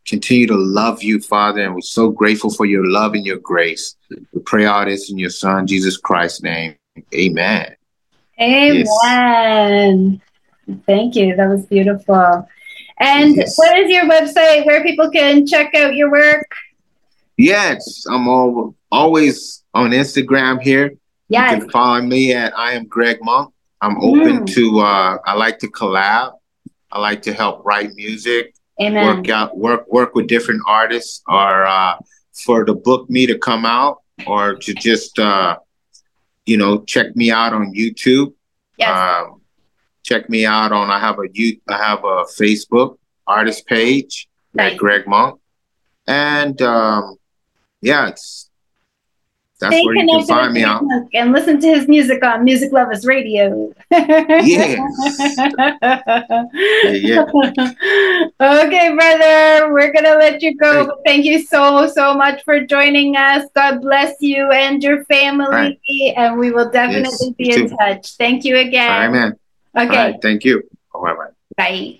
continue 0.05 0.47
to 0.47 0.57
love 0.57 1.01
you, 1.01 1.21
Father, 1.21 1.61
and 1.61 1.73
we're 1.73 1.81
so 1.81 2.09
grateful 2.09 2.49
for 2.49 2.65
your 2.65 2.85
love 2.85 3.13
and 3.13 3.25
your 3.25 3.39
grace. 3.39 3.95
We 4.33 4.41
pray 4.41 4.65
all 4.65 4.83
this 4.83 5.09
in 5.09 5.17
your 5.17 5.29
Son, 5.29 5.65
Jesus 5.65 5.95
Christ's 5.95 6.43
name. 6.43 6.75
Amen. 7.15 7.73
Amen. 8.41 10.21
Yes. 10.67 10.81
Thank 10.85 11.15
you. 11.15 11.37
That 11.37 11.47
was 11.47 11.65
beautiful. 11.65 12.47
And 12.99 13.37
yes. 13.37 13.57
what 13.57 13.77
is 13.77 13.89
your 13.89 14.09
website 14.09 14.65
where 14.65 14.83
people 14.83 15.09
can 15.09 15.47
check 15.47 15.73
out 15.73 15.95
your 15.95 16.11
work? 16.11 16.45
Yes, 17.39 18.03
I'm 18.11 18.27
all, 18.27 18.75
always 18.91 19.63
on 19.73 19.91
Instagram 19.91 20.61
here. 20.61 20.95
Yes. 21.29 21.53
You 21.53 21.59
can 21.61 21.69
follow 21.69 22.01
me 22.01 22.33
at 22.33 22.57
I 22.57 22.73
am 22.73 22.85
Greg 22.85 23.19
Monk. 23.21 23.53
I'm 23.79 23.95
open 24.03 24.39
mm. 24.39 24.53
to 24.55 24.79
uh 24.81 25.17
I 25.25 25.35
like 25.35 25.57
to 25.59 25.69
collab. 25.69 26.33
I 26.91 26.99
like 26.99 27.21
to 27.21 27.33
help 27.33 27.63
write 27.63 27.91
music. 27.95 28.53
Amen. 28.81 29.05
Work 29.05 29.29
out 29.29 29.57
work 29.57 29.87
work 29.87 30.15
with 30.15 30.27
different 30.27 30.61
artists 30.67 31.21
or 31.29 31.65
uh 31.65 31.95
for 32.33 32.65
the 32.65 32.73
book 32.73 33.09
me 33.09 33.25
to 33.27 33.37
come 33.37 33.65
out 33.65 33.99
or 34.27 34.55
to 34.55 34.73
just 34.73 35.17
uh 35.17 35.55
you 36.45 36.57
know 36.57 36.83
check 36.83 37.15
me 37.15 37.31
out 37.31 37.53
on 37.53 37.73
YouTube. 37.73 38.33
Yes. 38.75 38.89
Um, 38.89 39.41
check 40.03 40.29
me 40.29 40.45
out 40.45 40.73
on 40.73 40.91
I 40.91 40.99
have 40.99 41.17
a 41.19 41.29
you 41.31 41.61
I 41.69 41.77
have 41.77 41.99
a 41.99 42.25
Facebook 42.25 42.97
artist 43.25 43.65
page 43.65 44.27
nice. 44.53 44.73
at 44.73 44.77
Greg 44.77 45.07
Monk. 45.07 45.39
And 46.05 46.61
um 46.61 47.18
yeah, 47.81 48.09
it's 48.09 48.49
that's 49.59 49.75
Stay 49.75 49.85
where 49.85 49.95
you 49.95 50.07
can 50.07 50.25
find 50.25 50.53
me 50.53 50.63
on. 50.63 51.09
And 51.13 51.33
listen 51.33 51.59
to 51.59 51.67
his 51.67 51.85
music 51.89 52.23
on 52.23 52.45
Music 52.45 52.71
Lovers 52.71 53.05
Radio. 53.05 53.73
yeah. 53.91 54.07
yeah. 56.85 57.25
Okay, 58.39 58.95
brother, 58.95 59.73
we're 59.73 59.91
going 59.91 60.05
to 60.05 60.15
let 60.17 60.41
you 60.41 60.55
go. 60.55 60.85
Hey. 60.85 60.91
Thank 61.05 61.25
you 61.25 61.41
so, 61.43 61.87
so 61.87 62.13
much 62.13 62.41
for 62.45 62.61
joining 62.61 63.17
us. 63.17 63.49
God 63.53 63.81
bless 63.81 64.15
you 64.21 64.49
and 64.49 64.81
your 64.81 65.03
family. 65.05 65.47
Right. 65.49 65.79
And 66.15 66.39
we 66.39 66.51
will 66.51 66.71
definitely 66.71 67.09
yes, 67.11 67.29
be 67.37 67.51
in 67.51 67.67
too. 67.67 67.75
touch. 67.75 68.15
Thank 68.15 68.45
you 68.45 68.55
again. 68.57 68.89
All 68.89 68.99
right, 68.99 69.11
man. 69.11 69.39
Okay. 69.77 70.17
thank 70.21 70.45
you. 70.45 70.63
All 70.93 71.01
right, 71.01 71.31
bye. 71.57 71.99